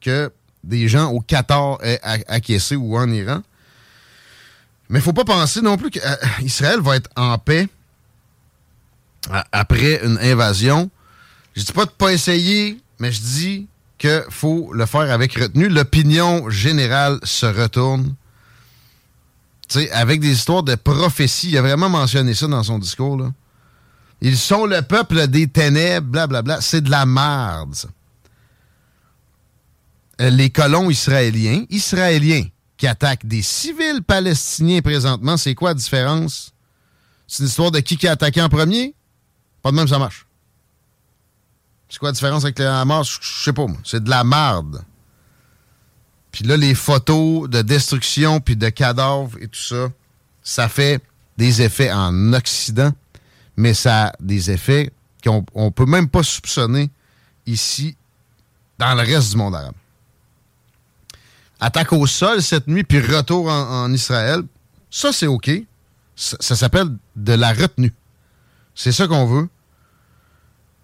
que 0.00 0.30
des 0.62 0.88
gens 0.88 1.10
au 1.10 1.20
Qatar 1.20 1.78
aient 1.82 2.00
acquiescé 2.02 2.76
ou 2.76 2.96
en 2.96 3.10
Iran. 3.10 3.42
Mais 4.88 4.98
il 4.98 5.02
faut 5.02 5.12
pas 5.12 5.24
penser 5.24 5.60
non 5.62 5.76
plus 5.76 5.90
qu'Israël 5.90 6.80
va 6.80 6.96
être 6.96 7.10
en 7.16 7.38
paix 7.38 7.68
après 9.50 10.04
une 10.04 10.18
invasion. 10.18 10.90
Je 11.54 11.62
dis 11.62 11.72
pas 11.72 11.86
de 11.86 11.90
pas 11.90 12.12
essayer, 12.12 12.78
mais 12.98 13.10
je 13.10 13.20
dis 13.20 13.66
qu'il 14.02 14.24
faut 14.30 14.72
le 14.74 14.84
faire 14.84 15.12
avec 15.12 15.38
retenue. 15.38 15.68
L'opinion 15.68 16.50
générale 16.50 17.20
se 17.22 17.46
retourne. 17.46 18.14
Tu 19.68 19.78
sais, 19.78 19.90
avec 19.92 20.20
des 20.20 20.32
histoires 20.32 20.64
de 20.64 20.74
prophétie. 20.74 21.50
Il 21.50 21.56
a 21.56 21.62
vraiment 21.62 21.88
mentionné 21.88 22.34
ça 22.34 22.48
dans 22.48 22.64
son 22.64 22.80
discours. 22.80 23.30
Ils 24.20 24.36
sont 24.36 24.66
le 24.66 24.82
peuple 24.82 25.28
des 25.28 25.46
ténèbres, 25.46 26.08
blablabla. 26.08 26.60
C'est 26.60 26.80
de 26.80 26.90
la 26.90 27.06
merde. 27.06 27.76
Euh, 30.20 30.30
les 30.30 30.50
colons 30.50 30.90
israéliens, 30.90 31.64
israéliens 31.70 32.44
qui 32.76 32.88
attaquent 32.88 33.26
des 33.26 33.42
civils 33.42 34.02
palestiniens 34.04 34.82
présentement, 34.82 35.36
c'est 35.36 35.54
quoi 35.54 35.70
la 35.70 35.74
différence? 35.74 36.52
C'est 37.28 37.44
une 37.44 37.48
histoire 37.48 37.70
de 37.70 37.78
qui 37.78 37.96
qui 37.96 38.08
a 38.08 38.12
attaqué 38.12 38.42
en 38.42 38.48
premier? 38.48 38.94
Pas 39.62 39.70
de 39.70 39.76
même, 39.76 39.86
ça 39.86 40.00
marche. 40.00 40.26
C'est 41.92 41.98
quoi 41.98 42.08
la 42.08 42.14
différence 42.14 42.44
avec 42.44 42.58
les 42.58 42.64
Hamas? 42.64 43.18
Je 43.20 43.42
sais 43.44 43.52
pas, 43.52 43.66
moi. 43.66 43.76
C'est 43.84 44.02
de 44.02 44.08
la 44.08 44.24
merde. 44.24 44.82
Puis 46.30 46.42
là, 46.42 46.56
les 46.56 46.74
photos 46.74 47.50
de 47.50 47.60
destruction 47.60 48.40
puis 48.40 48.56
de 48.56 48.70
cadavres 48.70 49.36
et 49.38 49.46
tout 49.46 49.60
ça, 49.60 49.90
ça 50.42 50.70
fait 50.70 51.02
des 51.36 51.60
effets 51.60 51.92
en 51.92 52.32
Occident, 52.32 52.92
mais 53.58 53.74
ça 53.74 54.06
a 54.06 54.12
des 54.20 54.50
effets 54.50 54.90
qu'on 55.22 55.44
ne 55.54 55.68
peut 55.68 55.84
même 55.84 56.08
pas 56.08 56.22
soupçonner 56.22 56.88
ici 57.44 57.94
dans 58.78 58.94
le 58.94 59.02
reste 59.02 59.32
du 59.32 59.36
monde 59.36 59.54
arabe. 59.54 59.74
Attaque 61.60 61.92
au 61.92 62.06
sol 62.06 62.40
cette 62.40 62.68
nuit, 62.68 62.84
puis 62.84 63.00
retour 63.00 63.50
en, 63.50 63.92
Israël, 63.92 64.40
ça 64.90 65.12
c'est 65.12 65.26
OK. 65.26 65.50
Ça, 66.16 66.56
s'appelle 66.56 66.88
de 67.16 67.34
la 67.34 67.52
retenue. 67.52 67.92
C'est 68.74 68.92
ça 68.92 69.06
qu'on 69.06 69.26
veut. 69.26 69.48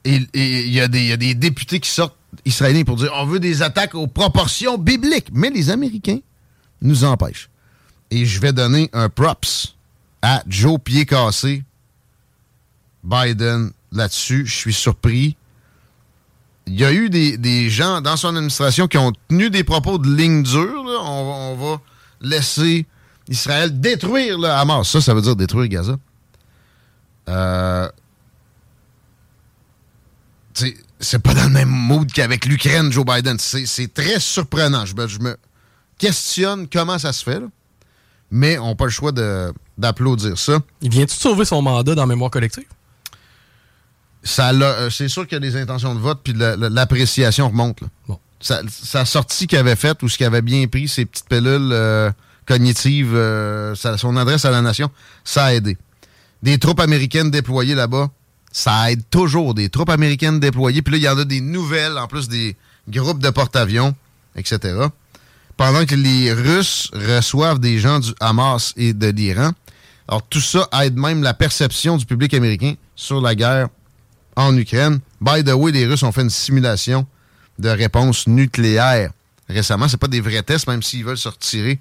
Et 0.05 0.23
il 0.33 0.73
y, 0.73 0.81
a 0.81 0.89
des 0.89 1.35
députés 1.35 1.81
qui 1.81 1.91
sortent 1.91 2.17
israéliens 2.45 2.85
pour 2.85 2.97
dire 2.97 3.11
on 3.15 3.27
veut 3.27 3.41
des 3.41 3.63
attaques 3.63 3.95
aux 3.95 4.07
proportions 4.07 4.79
bibliques. 4.79 5.29
Mais 5.33 5.51
les 5.51 5.71
Américains 5.71 6.21
nous 6.83 7.05
empêchent. 7.05 7.51
Et 8.11 8.25
je 8.25 8.41
vais 8.41 8.53
donner 8.53 8.89
un 8.93 9.09
props 9.09 9.77
à 10.23 10.43
Joe 10.47 10.79
Pied 10.83 11.07
cassé, 11.07 11.63
Biden, 13.05 13.71
là-dessus. 13.93 14.47
Je 14.47 14.55
suis 14.55 14.73
surpris. 14.73 15.37
Il 16.67 16.79
y 16.79 16.85
a 16.85 16.93
eu 16.93 17.09
des, 17.09 17.71
gens 17.71 18.01
dans 18.01 18.17
son 18.17 18.29
administration 18.29 18.89
qui 18.89 18.99
ont 18.99 19.13
tenu 19.29 19.51
des 19.51 19.65
propos 19.65 19.99
de 19.99 20.15
ligne 20.15 20.43
dure. 20.43 20.85
On, 21.03 21.57
va 21.57 21.81
laisser 22.21 22.87
Israël 23.29 23.81
détruire 23.81 24.39
le 24.39 24.49
Hamas. 24.49 24.89
Ça, 24.89 25.01
ça 25.01 25.15
veut 25.15 25.23
dire 25.23 25.37
détruire 25.37 25.69
Gaza. 25.69 25.97
Euh, 27.29 27.89
c'est 31.01 31.19
pas 31.21 31.35
dans 31.35 31.45
le 31.45 31.51
même 31.51 31.69
mood 31.69 32.11
qu'avec 32.13 32.47
l'Ukraine, 32.47 32.91
Joe 32.93 33.05
Biden. 33.05 33.39
C'est 33.39 33.93
très 33.93 34.21
surprenant. 34.21 34.85
Je 34.85 34.95
me, 34.95 35.37
questionne 35.99 36.69
comment 36.69 36.99
ça 36.99 37.13
se 37.13 37.25
fait. 37.25 37.41
Mais 38.31 38.59
on 38.59 38.69
n'a 38.69 38.75
pas 38.75 38.85
le 38.85 38.91
choix 38.91 39.13
d'applaudir 39.79 40.39
ça. 40.39 40.59
Il 40.83 40.91
vient-tu 40.91 41.17
sauver 41.17 41.45
son 41.45 41.63
mandat 41.63 41.95
dans 41.95 42.03
la 42.03 42.07
mémoire 42.07 42.31
collective? 42.31 42.65
Euh, 44.39 44.91
c'est 44.91 45.09
sûr 45.09 45.27
qu'il 45.27 45.37
y 45.37 45.37
a 45.37 45.41
des 45.41 45.57
intentions 45.57 45.95
de 45.95 46.01
vote, 46.01 46.21
puis 46.23 46.35
l'appréciation 46.35 47.49
remonte. 47.49 47.81
Sa, 48.41 49.05
sortie 49.05 49.47
qu'il 49.47 49.59
avait 49.59 49.77
faite 49.77 50.03
ou 50.03 50.09
ce 50.09 50.17
qu'il 50.17 50.27
avait 50.27 50.43
bien 50.43 50.67
pris, 50.67 50.89
ses 50.89 51.07
petites 51.07 51.29
pilules 51.29 51.71
euh, 51.73 52.11
cognitives, 52.47 53.15
euh, 53.15 53.75
son 53.75 54.17
adresse 54.17 54.45
à 54.45 54.51
la 54.51 54.61
nation, 54.61 54.91
ça 55.25 55.47
a 55.47 55.55
aidé. 55.55 55.77
Des 56.43 56.59
troupes 56.59 56.81
américaines 56.81 57.31
déployées 57.31 57.75
là-bas, 57.75 58.11
ça 58.59 58.91
aide 58.91 59.05
toujours 59.09 59.55
des 59.55 59.69
troupes 59.69 59.89
américaines 59.89 60.41
déployées. 60.41 60.83
Puis 60.83 60.95
là, 60.95 60.99
il 60.99 61.05
y 61.05 61.09
en 61.09 61.17
a 61.17 61.25
des 61.25 61.41
nouvelles, 61.41 61.97
en 61.97 62.09
plus 62.09 62.29
des 62.29 62.57
groupes 62.89 63.21
de 63.21 63.31
porte-avions, 63.31 63.95
etc. 64.35 64.75
Pendant 65.57 65.85
que 65.85 65.95
les 65.95 66.33
Russes 66.33 66.91
reçoivent 66.93 67.61
des 67.61 67.79
gens 67.79 68.01
du 68.01 68.13
Hamas 68.19 68.75
et 68.77 68.95
de 68.95 69.07
l'Iran. 69.07 69.53
Alors, 70.09 70.23
tout 70.25 70.41
ça 70.41 70.69
aide 70.83 70.97
même 70.97 71.23
la 71.23 71.35
perception 71.35 71.99
du 71.99 72.05
public 72.05 72.35
américain 72.35 72.75
sur 72.97 73.21
la 73.21 73.37
guerre 73.37 73.69
en 74.35 74.57
Ukraine. 74.57 74.99
By 75.21 75.45
the 75.45 75.53
way, 75.53 75.71
les 75.71 75.87
Russes 75.87 76.03
ont 76.03 76.11
fait 76.11 76.23
une 76.23 76.31
simulation 76.31 77.07
de 77.61 77.69
réponse 77.69 78.27
nucléaire 78.27 79.13
récemment. 79.49 79.87
C'est 79.87 79.99
pas 79.99 80.09
des 80.09 80.21
vrais 80.21 80.43
tests, 80.43 80.67
même 80.67 80.83
s'ils 80.83 81.05
veulent 81.05 81.17
se 81.17 81.29
retirer 81.29 81.79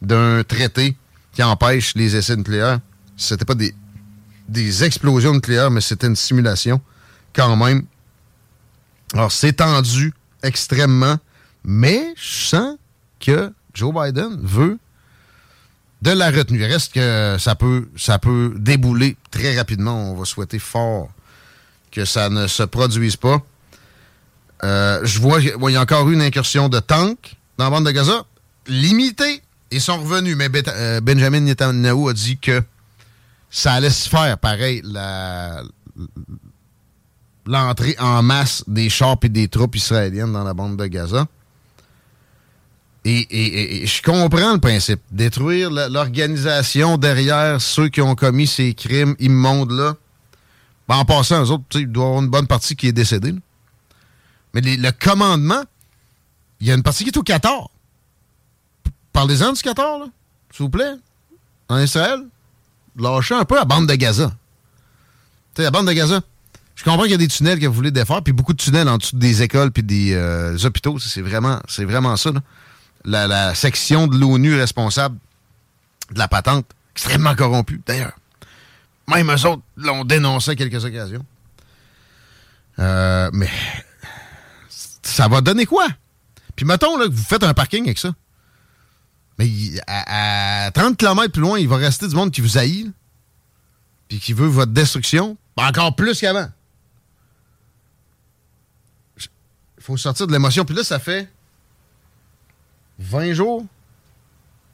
d'un 0.00 0.44
traité 0.44 0.96
qui 1.32 1.42
empêche 1.42 1.96
les 1.96 2.14
essais 2.14 2.36
nucléaires. 2.36 2.78
C'était 3.16 3.44
pas 3.44 3.56
des 3.56 3.74
des 4.50 4.84
explosions 4.84 5.32
nucléaires, 5.32 5.70
mais 5.70 5.80
c'était 5.80 6.08
une 6.08 6.16
simulation 6.16 6.80
quand 7.34 7.56
même. 7.56 7.84
Alors, 9.14 9.32
c'est 9.32 9.54
tendu 9.54 10.12
extrêmement, 10.42 11.16
mais 11.64 12.14
je 12.16 12.48
sens 12.48 12.76
que 13.20 13.52
Joe 13.74 13.94
Biden 13.94 14.38
veut 14.42 14.78
de 16.02 16.10
la 16.10 16.30
retenue. 16.30 16.58
Il 16.58 16.64
reste 16.64 16.92
que 16.92 17.36
ça 17.38 17.54
peut, 17.54 17.88
ça 17.96 18.18
peut 18.18 18.52
débouler 18.56 19.16
très 19.30 19.56
rapidement. 19.56 20.10
On 20.12 20.14
va 20.14 20.24
souhaiter 20.24 20.58
fort 20.58 21.10
que 21.92 22.04
ça 22.04 22.28
ne 22.28 22.46
se 22.46 22.62
produise 22.62 23.16
pas. 23.16 23.42
Euh, 24.62 25.00
je 25.04 25.20
vois 25.20 25.40
qu'il 25.40 25.54
y 25.70 25.76
a 25.76 25.80
encore 25.80 26.08
eu 26.08 26.14
une 26.14 26.22
incursion 26.22 26.68
de 26.68 26.80
tanks 26.80 27.36
dans 27.56 27.64
la 27.64 27.70
bande 27.70 27.86
de 27.86 27.90
Gaza, 27.90 28.24
limitée. 28.66 29.42
Ils 29.70 29.80
sont 29.80 29.98
revenus, 29.98 30.36
mais 30.36 30.48
euh, 30.68 31.00
Benjamin 31.00 31.40
Netanyahu 31.40 32.10
a 32.10 32.12
dit 32.12 32.38
que 32.38 32.62
ça 33.50 33.72
allait 33.74 33.90
se 33.90 34.08
faire 34.08 34.38
pareil, 34.38 34.82
l'entrée 37.46 37.96
en 37.98 38.22
masse 38.22 38.64
des 38.68 38.88
chars 38.88 39.16
et 39.22 39.28
des 39.28 39.48
troupes 39.48 39.74
israéliennes 39.74 40.32
dans 40.32 40.44
la 40.44 40.54
bande 40.54 40.76
de 40.76 40.86
Gaza. 40.86 41.26
Et, 43.04 43.86
je 43.86 44.02
comprends 44.02 44.52
le 44.52 44.60
principe. 44.60 45.00
Détruire 45.10 45.70
l'organisation 45.70 46.98
derrière 46.98 47.60
ceux 47.60 47.88
qui 47.88 48.00
ont 48.02 48.14
commis 48.14 48.46
ces 48.46 48.74
crimes 48.74 49.16
immondes-là. 49.18 49.96
Ben, 50.86 50.96
en 50.96 51.04
passant, 51.04 51.42
eux 51.42 51.50
autres, 51.50 51.64
il 51.74 51.90
doit 51.90 52.04
y 52.04 52.06
avoir 52.06 52.22
une 52.22 52.28
bonne 52.28 52.46
partie 52.46 52.76
qui 52.76 52.88
est 52.88 52.92
décédée. 52.92 53.34
Mais 54.52 54.60
le 54.60 54.90
commandement, 54.90 55.62
il 56.60 56.66
y 56.66 56.72
a 56.72 56.74
une 56.74 56.82
partie 56.82 57.04
qui 57.04 57.10
est 57.10 57.16
au 57.16 57.22
Qatar. 57.22 57.70
Parlez-en 59.12 59.52
du 59.52 59.62
Qatar, 59.62 60.00
s'il 60.52 60.64
vous 60.64 60.70
plaît. 60.70 60.94
En 61.68 61.78
Israël 61.78 62.20
lâcher 63.00 63.34
un 63.34 63.44
peu 63.44 63.56
la 63.56 63.64
bande 63.64 63.88
de 63.88 63.94
Gaza. 63.94 64.28
Tu 64.28 64.34
sais, 65.56 65.62
la 65.62 65.70
bande 65.70 65.86
de 65.86 65.92
Gaza. 65.92 66.20
Je 66.74 66.84
comprends 66.84 67.02
qu'il 67.02 67.12
y 67.12 67.14
a 67.14 67.18
des 67.18 67.28
tunnels 67.28 67.58
que 67.58 67.66
vous 67.66 67.74
voulez 67.74 67.90
défaire, 67.90 68.22
puis 68.22 68.32
beaucoup 68.32 68.54
de 68.54 68.62
tunnels 68.62 68.88
en 68.88 68.96
dessous 68.96 69.16
des 69.16 69.42
écoles 69.42 69.70
puis 69.70 69.82
des 69.82 70.14
euh, 70.14 70.56
hôpitaux. 70.64 70.98
C'est 70.98 71.20
vraiment, 71.20 71.60
vraiment 71.78 72.16
ça. 72.16 72.30
La, 73.04 73.54
section 73.54 74.06
de 74.06 74.16
l'ONU 74.16 74.54
responsable 74.54 75.18
de 76.12 76.18
la 76.18 76.26
patente, 76.26 76.66
extrêmement 76.94 77.34
corrompue, 77.34 77.82
d'ailleurs. 77.86 78.14
Même 79.08 79.30
eux 79.30 79.46
autres 79.46 79.62
l'ont 79.76 80.04
dénoncé 80.04 80.52
à 80.52 80.56
quelques 80.56 80.82
occasions. 80.84 81.24
Euh, 82.78 83.28
mais 83.32 83.50
ça 85.02 85.28
va 85.28 85.40
donner 85.42 85.66
quoi? 85.66 85.86
Puis 86.56 86.64
mettons 86.64 86.96
là, 86.96 87.06
que 87.06 87.12
vous 87.12 87.24
faites 87.24 87.42
un 87.42 87.52
parking 87.52 87.84
avec 87.84 87.98
ça. 87.98 88.12
Mais 89.40 89.48
à, 89.86 90.70
30 90.74 90.98
km 90.98 91.32
plus 91.32 91.40
loin, 91.40 91.58
il 91.58 91.66
va 91.66 91.76
rester 91.76 92.06
du 92.06 92.14
monde 92.14 92.30
qui 92.30 92.42
vous 92.42 92.58
haït, 92.58 92.92
puis 94.06 94.20
qui 94.20 94.34
veut 94.34 94.46
votre 94.46 94.72
destruction, 94.72 95.38
encore 95.56 95.96
plus 95.96 96.20
qu'avant. 96.20 96.50
Il 99.16 99.82
faut 99.82 99.96
sortir 99.96 100.26
de 100.26 100.32
l'émotion. 100.32 100.66
Puis 100.66 100.76
là, 100.76 100.84
ça 100.84 100.98
fait 100.98 101.26
20 102.98 103.32
jours 103.32 103.64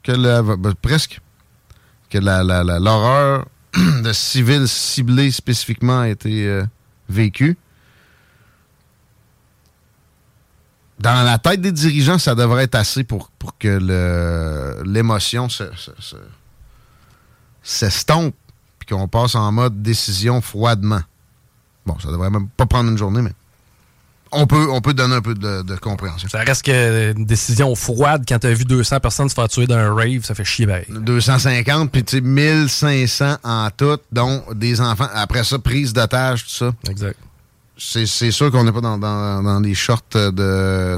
que 0.02 0.57
ben, 0.57 0.74
presque 0.74 1.20
que 2.11 2.18
l'horreur 2.18 3.46
de 4.02 4.12
civils 4.12 4.66
ciblés 4.66 5.31
spécifiquement 5.31 6.00
a 6.00 6.09
été 6.09 6.48
euh, 6.48 6.64
vécue. 7.09 7.57
Dans 10.98 11.22
la 11.24 11.38
tête 11.38 11.61
des 11.61 11.72
dirigeants, 11.72 12.18
ça 12.18 12.35
devrait 12.35 12.64
être 12.64 12.74
assez 12.74 13.04
pour, 13.04 13.30
pour 13.38 13.56
que 13.59 14.82
l'émotion 14.85 15.48
s'estompe 17.62 18.35
puis 18.78 18.94
qu'on 18.94 19.09
passe 19.09 19.35
en 19.35 19.52
mode 19.52 19.82
décision 19.82 20.40
froidement. 20.40 21.00
Bon, 21.85 21.98
ça 21.98 22.11
devrait 22.11 22.30
même 22.30 22.48
pas 22.48 22.66
prendre 22.66 22.90
une 22.90 22.98
journée, 22.98 23.22
mais 23.22 23.32
on 24.32 24.46
peut, 24.46 24.68
on 24.70 24.80
peut 24.80 24.94
donner 24.94 25.14
un 25.16 25.22
peu 25.22 25.35
de, 25.35 25.76
compréhension. 25.76 26.28
Ça 26.28 26.40
reste 26.40 26.64
que 26.64 27.12
une 27.12 27.24
décision 27.24 27.74
froide 27.74 28.24
quand 28.26 28.38
tu 28.38 28.46
as 28.46 28.54
vu 28.54 28.64
200 28.64 29.00
personnes 29.00 29.28
se 29.28 29.35
faire 29.35 29.48
tuer 29.48 29.66
dans 29.66 29.76
un 29.76 29.94
rave, 29.94 30.24
ça 30.24 30.35
fait 30.35 30.44
chier. 30.44 30.66
Ben. 30.66 30.82
250, 30.88 31.92
puis 31.92 32.04
tu 32.04 32.16
sais, 32.16 32.20
1500 32.22 33.37
en 33.44 33.68
tout, 33.76 33.98
dont 34.12 34.42
des 34.54 34.80
enfants. 34.80 35.09
Après 35.14 35.44
ça, 35.44 35.59
prise 35.59 35.92
d'otage, 35.92 36.44
tout 36.44 36.50
ça. 36.50 36.72
Exact 36.88 37.18
c'est 37.78 38.30
sûr 38.30 38.50
qu'on 38.50 38.64
n'est 38.64 38.72
pas 38.72 38.80
dans, 38.80 38.98
dans, 38.98 39.60
les 39.60 39.74
shorts 39.74 40.02
de 40.12 40.96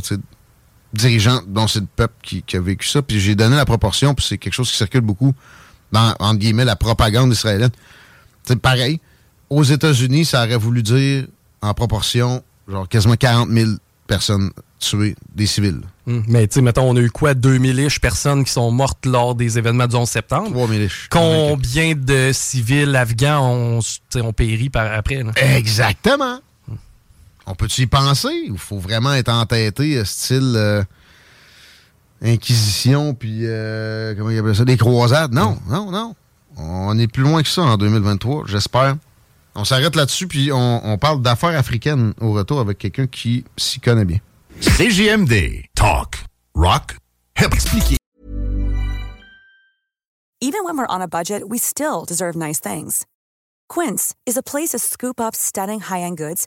dirigeants 0.92 1.40
dont 1.46 1.66
c'est 1.66 1.80
le 1.80 1.86
peuple 1.94 2.14
qui, 2.22 2.44
a 2.56 2.60
vécu 2.60 2.86
ça. 2.88 3.02
Puis 3.02 3.20
j'ai 3.20 3.34
donné 3.34 3.56
la 3.56 3.64
proportion, 3.64 4.14
puis 4.14 4.24
c'est 4.26 4.38
quelque 4.38 4.52
chose 4.54 4.70
qui 4.70 4.76
circule 4.76 5.00
beaucoup 5.00 5.34
dans, 5.92 6.14
entre 6.18 6.38
guillemets, 6.38 6.64
la 6.64 6.76
propagande 6.76 7.32
israélienne. 7.32 7.70
C'est 8.44 8.60
pareil. 8.60 9.00
Aux 9.50 9.62
États-Unis, 9.62 10.24
ça 10.24 10.44
aurait 10.44 10.56
voulu 10.56 10.82
dire, 10.82 11.26
en 11.62 11.74
proportion, 11.74 12.42
genre 12.68 12.88
quasiment 12.88 13.16
40 13.16 13.50
000 13.50 13.70
personnes 14.06 14.50
tuées, 14.78 15.16
des 15.34 15.46
civils. 15.46 15.80
Hum, 16.06 16.24
Mais 16.28 16.46
tu 16.46 16.54
sais, 16.54 16.62
mettons, 16.62 16.88
on 16.88 16.96
a 16.96 17.00
eu 17.00 17.10
quoi, 17.10 17.34
2000 17.34 17.80
ish 17.80 18.00
personnes 18.00 18.44
qui 18.44 18.52
sont 18.52 18.70
mortes 18.70 19.04
lors 19.04 19.34
des 19.34 19.58
événements 19.58 19.86
du 19.86 19.96
11 19.96 20.08
septembre? 20.08 20.50
3000 20.50 20.82
ish. 20.82 21.08
Combien 21.10 21.94
de 21.94 22.30
civils 22.32 22.94
afghans 22.94 23.80
ont, 24.14 24.32
péri 24.32 24.70
par 24.70 24.92
après? 24.92 25.22
là? 25.22 25.32
Exactement. 25.56 26.40
On 27.50 27.54
peut-tu 27.54 27.82
y 27.82 27.86
penser? 27.86 28.42
Il 28.44 28.58
faut 28.58 28.78
vraiment 28.78 29.14
être 29.14 29.30
entêté, 29.30 29.96
euh, 29.96 30.04
style 30.04 30.52
euh, 30.54 30.82
Inquisition, 32.22 33.14
puis 33.14 33.40
euh, 33.44 34.14
comment 34.14 34.28
il 34.30 34.38
appelle 34.38 34.54
ça? 34.54 34.66
Des 34.66 34.76
croisades? 34.76 35.32
Non, 35.32 35.56
non, 35.68 35.90
non. 35.90 36.14
On 36.58 36.98
est 36.98 37.06
plus 37.06 37.22
loin 37.22 37.42
que 37.42 37.48
ça 37.48 37.62
en 37.62 37.76
2023, 37.78 38.44
j'espère. 38.46 38.96
On 39.54 39.64
s'arrête 39.64 39.96
là-dessus, 39.96 40.26
puis 40.26 40.52
on, 40.52 40.84
on 40.84 40.98
parle 40.98 41.22
d'affaires 41.22 41.56
africaines 41.56 42.12
au 42.20 42.32
retour 42.32 42.60
avec 42.60 42.78
quelqu'un 42.78 43.06
qui 43.06 43.44
s'y 43.56 43.80
connaît 43.80 44.04
bien. 44.04 44.18
CJMD. 44.60 45.64
Talk. 45.74 46.24
Rock. 46.54 46.96
Hip. 47.40 47.54
Expliqué. 47.54 47.96
Even 50.40 50.64
when 50.64 50.76
we're 50.76 50.86
on 50.88 51.00
a 51.00 51.08
budget, 51.08 51.48
we 51.48 51.58
still 51.58 52.04
deserve 52.06 52.36
nice 52.36 52.60
things. 52.60 53.06
Quince 53.68 54.14
is 54.26 54.36
a 54.36 54.42
place 54.42 54.70
to 54.70 54.78
scoop 54.78 55.20
up 55.20 55.34
stunning 55.34 55.80
high-end 55.80 56.16
goods 56.16 56.46